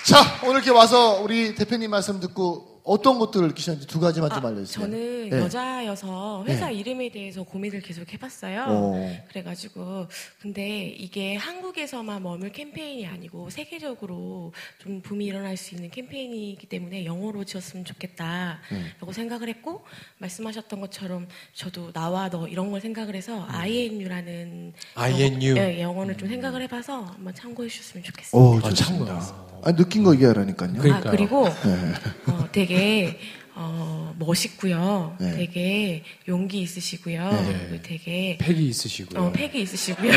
자, 0.04 0.22
오늘 0.42 0.56
이렇게 0.56 0.70
와서 0.70 1.20
우리 1.20 1.54
대표님 1.54 1.90
말씀 1.90 2.20
듣고 2.20 2.67
어떤 2.88 3.18
것들을 3.18 3.48
느끼셨는지 3.48 3.87
두 3.87 4.01
가지만 4.01 4.31
좀 4.31 4.44
아, 4.44 4.48
알려주세요. 4.48 4.85
저는 4.85 5.29
네. 5.31 5.38
여자여서 5.38 6.44
회사 6.48 6.70
이름에 6.70 7.11
대해서 7.11 7.42
고민을 7.42 7.83
계속 7.83 8.11
해봤어요. 8.12 8.64
어. 8.66 9.16
그래가지고 9.29 10.07
근데 10.40 10.87
이게 10.88 11.37
한국에서만 11.37 12.22
머물 12.22 12.51
캠페인이 12.51 13.07
아니고 13.07 13.51
세계적으로 13.51 14.53
좀 14.79 15.03
붐이 15.03 15.27
일어날 15.27 15.57
수 15.59 15.74
있는 15.74 15.90
캠페인이기 15.90 16.66
때문에 16.66 17.05
영어로 17.05 17.44
지었으면 17.44 17.85
좋겠다라고 17.85 19.12
생각을 19.12 19.48
했고 19.48 19.83
말씀하셨던 20.18 20.81
것처럼 20.81 21.29
저도 21.53 21.92
나와 21.92 22.31
너 22.31 22.48
이런 22.48 22.70
걸 22.70 22.81
생각을 22.81 23.14
해서 23.14 23.44
INU라는 23.48 24.72
INU. 24.94 25.57
예, 25.59 25.83
영어를 25.83 26.16
좀 26.16 26.29
생각을 26.29 26.62
해봐서 26.62 27.03
한번 27.03 27.35
참고해 27.35 27.68
주셨으면 27.68 28.03
좋겠습니다. 28.05 28.38
오, 28.38 28.57
아, 28.57 28.70
좋습니다. 28.70 29.20
참고요. 29.20 29.58
아니, 29.64 29.77
느낀 29.77 30.05
거 30.05 30.14
얘기하라니까요. 30.14 30.73
그- 30.73 30.79
아, 30.79 30.81
그러니까요. 31.01 31.11
그리고 31.11 31.47
어, 31.47 32.49
되게 32.53 33.18
어, 33.55 34.14
멋있고요. 34.18 35.16
네. 35.21 35.33
되게 35.37 36.05
용기 36.29 36.61
있으시고요. 36.61 37.31
네. 37.31 37.81
되게 37.83 38.38
팩이 38.40 38.66
있으시고요. 38.68 39.21
어, 39.21 39.33
팩이 39.33 39.62
있으시고요. 39.62 40.12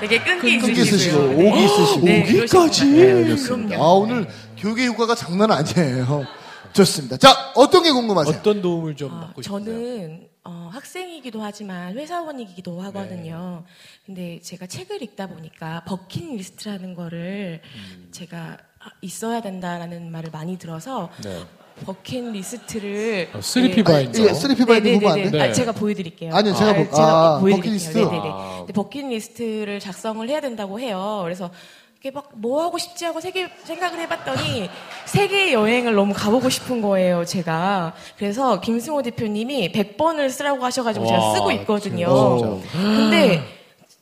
되게 0.00 0.22
끈기 0.22 0.58
끈기 0.58 0.80
있으시고요. 0.80 1.32
있으시고, 1.32 1.34
네. 1.34 1.50
오기 1.50 1.64
있으시고. 1.64 2.04
네, 2.06 2.22
오기까지. 2.22 2.84
네, 2.86 3.34
네. 3.68 3.76
아, 3.76 3.80
오늘 3.82 4.26
교육의 4.56 4.86
효과가 4.88 5.14
장난 5.14 5.50
아니에요. 5.50 6.24
좋습니다. 6.72 7.16
자, 7.18 7.52
어떤 7.54 7.82
게 7.82 7.90
궁금하세요? 7.90 8.38
어떤 8.38 8.62
도움을 8.62 8.96
좀 8.96 9.12
아, 9.12 9.20
받고 9.26 9.42
싶으세요? 9.42 9.64
저는 9.64 10.28
어, 10.44 10.70
학생이기도 10.72 11.42
하지만 11.42 11.98
회사원이기도 11.98 12.80
하거든요. 12.82 13.64
네. 13.66 13.72
근데 14.06 14.40
제가 14.40 14.66
책을 14.66 15.02
읽다 15.02 15.26
보니까 15.26 15.84
버킷리스트라는 15.84 16.94
거를 16.94 17.60
음. 17.74 18.08
제가 18.10 18.56
아, 18.58 18.69
있어야 19.02 19.40
된다라는 19.40 20.10
말을 20.10 20.30
많이 20.32 20.58
들어서 20.58 21.08
네. 21.22 21.40
버킷리스트를 21.86 23.30
어, 23.34 23.40
3P 23.40 23.76
네. 23.76 23.82
바인더. 23.84 24.22
예, 24.22 24.34
3P 24.34 24.64
바인더 24.64 24.92
보면 25.00 25.10
안 25.10 25.22
돼? 25.22 25.30
돼? 25.30 25.40
아, 25.40 25.52
제가 25.52 25.72
보여드릴게요. 25.72 26.34
아니요, 26.34 26.54
제가 26.54 26.74
보- 26.74 26.84
제가 26.90 27.36
아, 27.36 27.38
보여드릴게요. 27.40 27.56
버킷리스트? 27.56 27.98
네네네. 27.98 28.22
아. 28.24 28.54
근데 28.58 28.72
버킷리스트를 28.72 29.80
작성을 29.80 30.28
해야 30.28 30.40
된다고 30.40 30.78
해요. 30.80 31.20
그래서 31.24 31.50
이게 31.98 32.10
막 32.10 32.30
뭐 32.34 32.62
하고 32.62 32.78
싶지 32.78 33.04
하고 33.04 33.20
세계 33.20 33.50
생각을 33.64 33.98
해봤더니 34.00 34.70
세계 35.04 35.52
여행을 35.52 35.94
너무 35.94 36.14
가보고 36.14 36.48
싶은 36.48 36.80
거예요. 36.80 37.24
제가 37.26 37.92
그래서 38.16 38.60
김승호 38.60 39.02
대표님이 39.02 39.72
100번을 39.72 40.30
쓰라고 40.30 40.64
하셔가지고 40.64 41.06
제가 41.06 41.18
와, 41.18 41.34
쓰고 41.34 41.52
있거든요. 41.52 42.38
진짜. 42.62 42.72
근데 42.72 43.42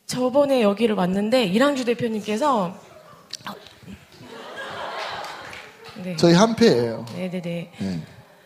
저번에 0.06 0.62
여기를 0.62 0.94
왔는데 0.94 1.44
이랑주 1.44 1.84
대표님께서 1.84 2.74
네. 6.02 6.16
저희 6.16 6.34
한패예요. 6.34 7.06
네네네. 7.16 7.70
네. 7.78 8.00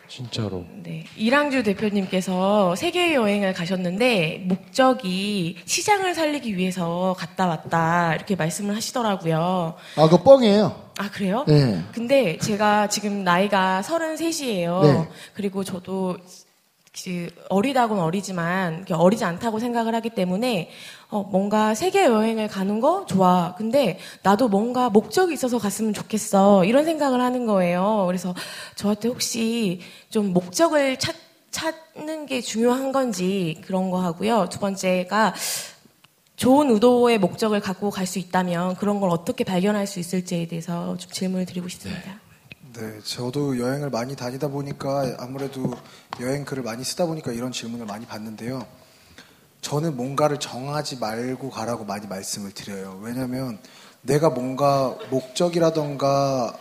진짜로. 0.07 0.63
네. 0.83 1.05
이랑주 1.17 1.63
대표님께서 1.63 2.75
세계 2.75 3.15
여행을 3.15 3.53
가셨는데 3.53 4.43
목적이 4.45 5.57
시장을 5.65 6.13
살리기 6.13 6.55
위해서 6.55 7.15
갔다 7.17 7.47
왔다 7.47 8.13
이렇게 8.13 8.35
말씀을 8.35 8.75
하시더라고요. 8.75 9.73
아, 9.95 10.03
그거 10.03 10.21
뻥이에요. 10.21 10.83
아 10.99 11.09
그래요? 11.09 11.45
네. 11.47 11.81
근데 11.93 12.37
제가 12.37 12.89
지금 12.89 13.23
나이가 13.23 13.81
33이에요. 13.83 14.81
네. 14.83 15.09
그리고 15.33 15.63
저도 15.63 16.17
그 16.19 16.43
어리다고는 17.49 18.03
어리지만 18.03 18.85
어리지 18.89 19.25
않다고 19.25 19.59
생각을 19.59 19.95
하기 19.95 20.11
때문에 20.11 20.69
어, 21.09 21.23
뭔가 21.23 21.73
세계 21.73 22.05
여행을 22.05 22.47
가는 22.47 22.79
거 22.79 23.05
좋아. 23.07 23.55
근데 23.57 23.99
나도 24.21 24.47
뭔가 24.47 24.89
목적이 24.89 25.33
있어서 25.33 25.57
갔으면 25.57 25.93
좋겠어. 25.93 26.65
이런 26.65 26.85
생각을 26.85 27.19
하는 27.19 27.45
거예요. 27.45 28.03
그래서 28.07 28.33
저한테 28.75 29.07
혹시 29.09 29.81
좀 30.09 30.33
목적을 30.33 30.97
찾, 30.99 31.15
찾는 31.51 32.25
게 32.27 32.41
중요한 32.41 32.91
건지 32.91 33.61
그런 33.65 33.89
거 33.89 33.99
하고요. 33.99 34.47
두 34.49 34.59
번째가 34.59 35.33
좋은 36.35 36.69
의도의 36.71 37.19
목적을 37.19 37.59
갖고 37.59 37.89
갈 37.89 38.05
수 38.05 38.19
있다면 38.19 38.75
그런 38.75 38.99
걸 38.99 39.09
어떻게 39.09 39.43
발견할 39.43 39.87
수 39.87 39.99
있을지에 39.99 40.47
대해서 40.47 40.97
좀 40.97 41.11
질문을 41.11 41.45
드리고 41.45 41.67
싶습니다. 41.69 42.11
네, 42.11 42.17
저도 43.03 43.59
여행을 43.59 43.89
많이 43.89 44.15
다니다 44.15 44.47
보니까 44.47 45.15
아무래도 45.19 45.73
여행 46.21 46.45
글을 46.45 46.63
많이 46.63 46.83
쓰다 46.83 47.05
보니까 47.05 47.31
이런 47.31 47.51
질문을 47.51 47.85
많이 47.85 48.05
받는데요. 48.05 48.65
저는 49.61 49.95
뭔가를 49.95 50.39
정하지 50.39 50.97
말고 50.97 51.49
가라고 51.49 51.85
많이 51.85 52.07
말씀을 52.07 52.51
드려요. 52.51 52.99
왜냐하면 53.01 53.59
내가 54.01 54.29
뭔가 54.29 54.97
목적이라던가 55.09 56.57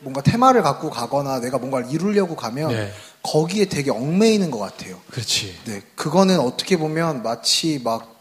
뭔가 0.00 0.20
테마를 0.20 0.62
갖고 0.62 0.90
가거나 0.90 1.40
내가 1.40 1.58
뭔가를 1.58 1.90
이루려고 1.90 2.36
가면 2.36 2.68
네. 2.70 2.92
거기에 3.22 3.66
되게 3.66 3.90
얽매이는 3.90 4.50
것 4.50 4.58
같아요. 4.58 5.00
그렇지. 5.10 5.54
네, 5.64 5.80
그거는 5.94 6.40
어떻게 6.40 6.76
보면 6.76 7.22
마치 7.22 7.80
막 7.82 8.14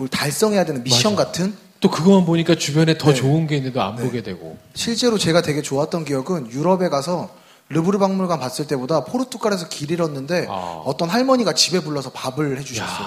뭘 0.00 0.08
달성해야 0.08 0.64
되는 0.64 0.82
미션 0.82 1.14
맞아. 1.14 1.26
같은 1.26 1.54
또 1.80 1.90
그거만 1.90 2.26
보니까 2.26 2.54
주변에 2.54 2.98
더 2.98 3.08
네. 3.10 3.14
좋은 3.14 3.46
게 3.46 3.56
있는데도 3.56 3.82
안 3.82 3.96
네. 3.96 4.02
보게 4.04 4.22
되고. 4.22 4.58
실제로 4.74 5.16
제가 5.16 5.40
되게 5.40 5.62
좋았던 5.62 6.04
기억은 6.04 6.50
유럽에 6.50 6.90
가서 6.90 7.30
르브르 7.70 7.98
박물관 7.98 8.38
봤을 8.38 8.66
때보다 8.66 9.04
포르투갈에서 9.04 9.68
길 9.68 9.90
잃었는데 9.90 10.46
아. 10.50 10.82
어떤 10.84 11.08
할머니가 11.08 11.54
집에 11.54 11.80
불러서 11.80 12.10
밥을 12.10 12.58
해주셨어요. 12.58 13.06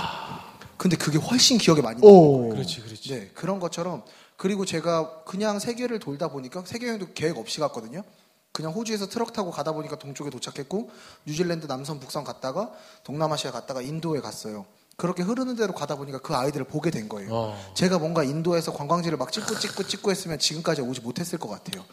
근데 0.77 0.97
그게 0.97 1.17
훨씬 1.17 1.57
기억에 1.57 1.81
많이 1.81 1.99
오. 2.01 2.37
남아요. 2.37 2.49
그렇지, 2.55 2.81
그렇지. 2.81 3.09
네, 3.09 3.29
그런 3.35 3.59
것처럼 3.59 4.03
그리고 4.37 4.65
제가 4.65 5.23
그냥 5.25 5.59
세계를 5.59 5.99
돌다 5.99 6.29
보니까 6.29 6.63
세계 6.65 6.87
여행도 6.87 7.09
계획 7.13 7.37
없이 7.37 7.59
갔거든요. 7.59 8.03
그냥 8.51 8.71
호주에서 8.71 9.07
트럭 9.07 9.33
타고 9.33 9.51
가다 9.51 9.71
보니까 9.71 9.97
동쪽에 9.97 10.29
도착했고 10.29 10.89
뉴질랜드 11.25 11.65
남섬 11.67 11.99
북섬 11.99 12.23
갔다가 12.23 12.71
동남아시아 13.03 13.51
갔다가 13.51 13.81
인도에 13.81 14.19
갔어요. 14.19 14.65
그렇게 14.95 15.23
흐르는 15.23 15.55
대로 15.55 15.73
가다 15.73 15.95
보니까 15.95 16.19
그 16.19 16.35
아이들을 16.35 16.65
보게 16.67 16.91
된 16.91 17.09
거예요. 17.09 17.29
어. 17.31 17.71
제가 17.73 17.97
뭔가 17.99 18.23
인도에서 18.23 18.71
관광지를 18.73 19.17
막 19.17 19.31
찍고 19.31 19.57
찍고 19.57 19.83
찍고 19.87 20.11
했으면 20.11 20.39
지금까지 20.39 20.81
오지 20.81 21.01
못했을 21.01 21.39
것 21.39 21.49
같아요. 21.49 21.83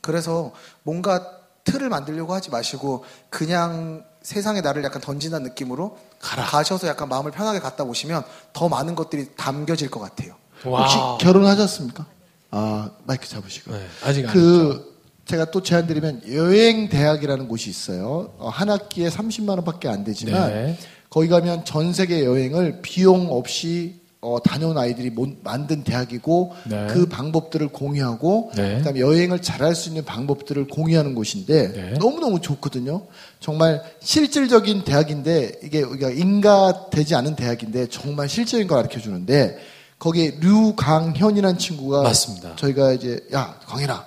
그래서 0.00 0.52
뭔가 0.82 1.30
틀을 1.64 1.88
만들려고 1.88 2.32
하지 2.32 2.50
마시고 2.50 3.04
그냥 3.28 4.04
세상에 4.22 4.60
나를 4.60 4.82
약간 4.84 5.02
던진다는 5.02 5.48
느낌으로 5.48 5.98
가셔서 6.20 6.86
약간 6.86 7.08
마음을 7.08 7.30
편하게 7.30 7.58
갔다 7.58 7.84
오시면 7.84 8.22
더 8.52 8.68
많은 8.68 8.94
것들이 8.94 9.30
담겨질 9.36 9.90
것 9.90 10.00
같아요. 10.00 10.34
혹시 10.64 10.96
와. 10.96 11.18
결혼하셨습니까? 11.18 12.06
아, 12.52 12.90
마이크 13.04 13.28
잡으시고. 13.28 13.72
네, 13.72 13.86
아직 14.02 14.28
안 14.28 14.28
했죠. 14.28 14.32
그 14.32 14.96
제가 15.26 15.50
또 15.50 15.62
제안 15.62 15.86
드리면 15.86 16.22
여행 16.32 16.88
대학이라는 16.88 17.48
곳이 17.48 17.68
있어요. 17.68 18.32
어, 18.38 18.48
한 18.48 18.70
학기에 18.70 19.08
30만 19.08 19.50
원밖에 19.50 19.88
안 19.88 20.04
되지만 20.04 20.48
네. 20.48 20.78
거기 21.16 21.28
가면 21.28 21.64
전 21.64 21.94
세계 21.94 22.26
여행을 22.26 22.80
비용 22.82 23.32
없이 23.32 24.02
어, 24.20 24.36
다녀온 24.42 24.76
아이들이 24.76 25.08
몬- 25.08 25.38
만든 25.42 25.82
대학이고 25.82 26.52
네. 26.68 26.88
그 26.90 27.06
방법들을 27.08 27.68
공유하고 27.68 28.50
네. 28.54 28.76
그다음에 28.76 29.00
여행을 29.00 29.40
잘할 29.40 29.74
수 29.74 29.88
있는 29.88 30.04
방법들을 30.04 30.66
공유하는 30.66 31.14
곳인데 31.14 31.72
네. 31.72 31.94
너무 31.98 32.20
너무 32.20 32.42
좋거든요. 32.42 33.06
정말 33.40 33.82
실질적인 34.00 34.84
대학인데 34.84 35.52
이게 35.64 35.80
우리가 35.80 36.10
인가되지 36.10 37.14
않은 37.14 37.34
대학인데 37.34 37.86
정말 37.88 38.28
실질적인 38.28 38.68
걸 38.68 38.76
가르쳐 38.82 39.00
주는데 39.00 39.56
거기에 39.98 40.36
류강현이라는 40.42 41.56
친구가 41.58 42.02
맞습니다. 42.02 42.56
저희가 42.56 42.92
이제 42.92 43.26
야 43.32 43.58
강현아 43.64 44.04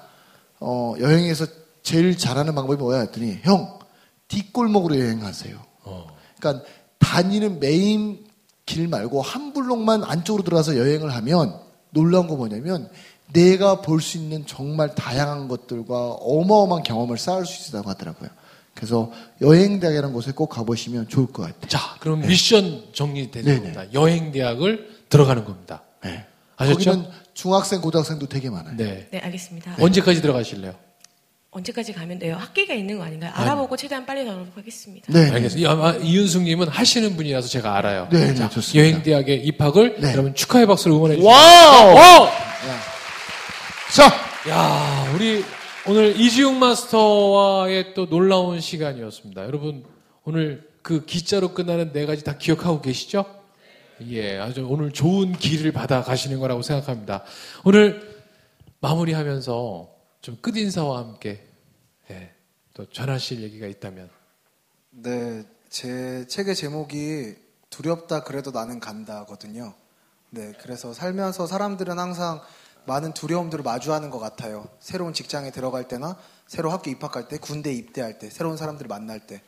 어, 0.59 0.93
여행에서 0.99 1.47
제일 1.81 2.15
잘하는 2.15 2.53
방법이 2.53 2.77
뭐야 2.77 2.99
했더니 2.99 3.39
형 3.41 3.79
뒷골목으로 4.27 4.99
여행하세요. 4.99 5.55
어. 5.85 6.19
그러니까 6.39 6.63
다니는 6.99 7.59
메인 7.59 8.25
길 8.65 8.87
말고 8.87 9.21
한 9.21 9.53
블록만 9.53 10.03
안쪽으로 10.03 10.43
들어가서 10.43 10.77
여행을 10.77 11.13
하면 11.15 11.55
놀라운 11.91 12.27
거 12.27 12.35
뭐냐면 12.35 12.89
내가 13.33 13.81
볼 13.81 14.01
수 14.01 14.17
있는 14.17 14.45
정말 14.45 14.93
다양한 14.95 15.47
것들과 15.47 16.11
어마어마한 16.13 16.83
경험을 16.83 17.17
쌓을 17.17 17.45
수 17.45 17.69
있다고 17.69 17.89
하더라고요. 17.89 18.29
그래서 18.75 19.11
여행대학이라는 19.41 20.13
곳에 20.13 20.31
꼭 20.31 20.47
가보시면 20.47 21.09
좋을 21.09 21.27
것 21.27 21.43
같아요. 21.43 21.67
자, 21.67 21.79
그럼 21.99 22.21
미션 22.21 22.85
정리되는. 22.93 23.55
겁니다. 23.57 23.83
여행 23.93 24.31
대학을 24.31 24.89
들어가는 25.09 25.43
겁니다. 25.45 25.83
네. 26.03 26.25
아셨죠? 26.55 26.77
거기는 26.91 27.07
중학생, 27.33 27.81
고등학생도 27.81 28.27
되게 28.27 28.49
많아요. 28.49 28.75
네. 28.77 29.07
네, 29.11 29.19
알겠습니다. 29.19 29.75
언제까지 29.79 30.21
들어가실래요? 30.21 30.73
언제까지 31.59 31.93
가면 31.93 32.19
돼요? 32.19 32.35
학기가 32.37 32.73
있는 32.73 32.97
거 32.97 33.03
아닌가요? 33.03 33.31
알아보고 33.33 33.75
최대한 33.77 34.05
빨리 34.05 34.25
가도록 34.25 34.47
하겠습니다. 34.55 35.11
네. 35.11 35.29
알겠습니다. 35.31 35.71
아마 35.71 35.93
이윤숙님은 35.93 36.67
하시는 36.67 37.15
분이라서 37.15 37.47
제가 37.47 37.77
알아요. 37.77 38.07
네, 38.11 38.27
네, 38.27 38.35
자, 38.35 38.49
좋습니다. 38.49 38.79
여행 38.79 39.03
대학에 39.03 39.35
입학을 39.35 39.97
네. 39.99 40.11
여러분 40.13 40.33
축하의 40.33 40.65
박수로 40.65 40.95
응원해 40.95 41.15
주세요. 41.15 41.29
와우! 41.29 41.95
와우! 41.95 42.27
자, 43.91 44.05
야, 44.49 45.11
우리 45.15 45.43
오늘 45.85 46.19
이지용 46.19 46.59
마스터와의 46.59 47.93
또 47.93 48.07
놀라운 48.07 48.59
시간이었습니다. 48.59 49.43
여러분 49.45 49.83
오늘 50.23 50.67
그 50.81 51.05
기자로 51.05 51.53
끝나는 51.53 51.91
네 51.91 52.05
가지 52.05 52.23
다 52.23 52.37
기억하고 52.37 52.81
계시죠? 52.81 53.25
예, 54.09 54.37
아주 54.37 54.65
오늘 54.69 54.91
좋은 54.91 55.33
길을 55.33 55.73
받아 55.73 56.03
가시는 56.03 56.39
거라고 56.39 56.61
생각합니다. 56.61 57.23
오늘 57.65 58.17
마무리하면서 58.79 59.89
좀 60.21 60.37
끝인사와 60.41 60.99
함께 60.99 61.48
예, 62.11 62.33
또 62.73 62.89
전하실 62.89 63.41
얘기가 63.41 63.67
있다면 63.67 64.09
네, 64.91 65.43
제 65.69 66.25
책의 66.27 66.55
제목이 66.55 67.35
두렵다 67.69 68.23
그래도 68.23 68.51
나는 68.51 68.79
간다거든요. 68.79 69.73
네, 70.31 70.53
그래서 70.61 70.93
살면서 70.93 71.47
사람들은 71.47 71.99
항상 71.99 72.41
많은 72.85 73.13
두려움들을 73.13 73.63
마주하는 73.63 74.09
것 74.09 74.19
같아요. 74.19 74.67
새로운 74.79 75.13
직장에 75.13 75.51
들어갈 75.51 75.87
때나 75.87 76.17
새로 76.47 76.71
학교 76.71 76.89
입학할 76.89 77.27
때, 77.27 77.37
군대 77.37 77.71
입대할 77.71 78.17
때, 78.17 78.29
새로운 78.29 78.57
사람들을 78.57 78.87
만날 78.87 79.19
때. 79.27 79.41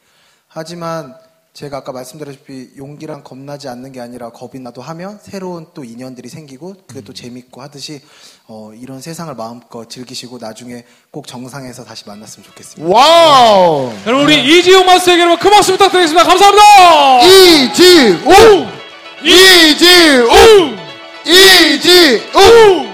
하지만 0.48 1.18
제가 1.54 1.78
아까 1.78 1.92
말씀드렸다시피 1.92 2.70
용기랑 2.78 3.24
겁나지 3.24 3.68
않는 3.68 3.92
게 3.92 4.00
아니라 4.00 4.30
겁이 4.30 4.62
나도 4.62 4.82
하면 4.82 5.20
새로운 5.22 5.68
또 5.74 5.84
인연들이 5.84 6.30
생기고 6.30 6.76
그게 6.88 7.02
또 7.02 7.14
재밌고 7.14 7.62
하듯이 7.62 8.02
어, 8.48 8.72
이런 8.74 9.02
세상을 9.02 9.36
마음껏 9.36 9.90
즐기시고 9.90 10.38
나중에 10.40 10.86
꼭 11.12 11.28
정상에서 11.28 11.84
다시 11.84 12.08
만났으면 12.08 12.46
좋겠습니다. 12.46 12.90
와우! 12.98 13.92
여러분 14.06 14.26
우리 14.28 14.60
이지용 14.60 14.86
마스터에게 14.86 15.22
여러분 15.22 15.40
큰 15.40 15.52
박수 15.52 15.74
부탁드리겠습니다. 15.74 16.26
감사합니다. 16.26 17.22
이지용! 17.26 18.68
이지용! 19.22 20.30
이지용! 21.26 22.91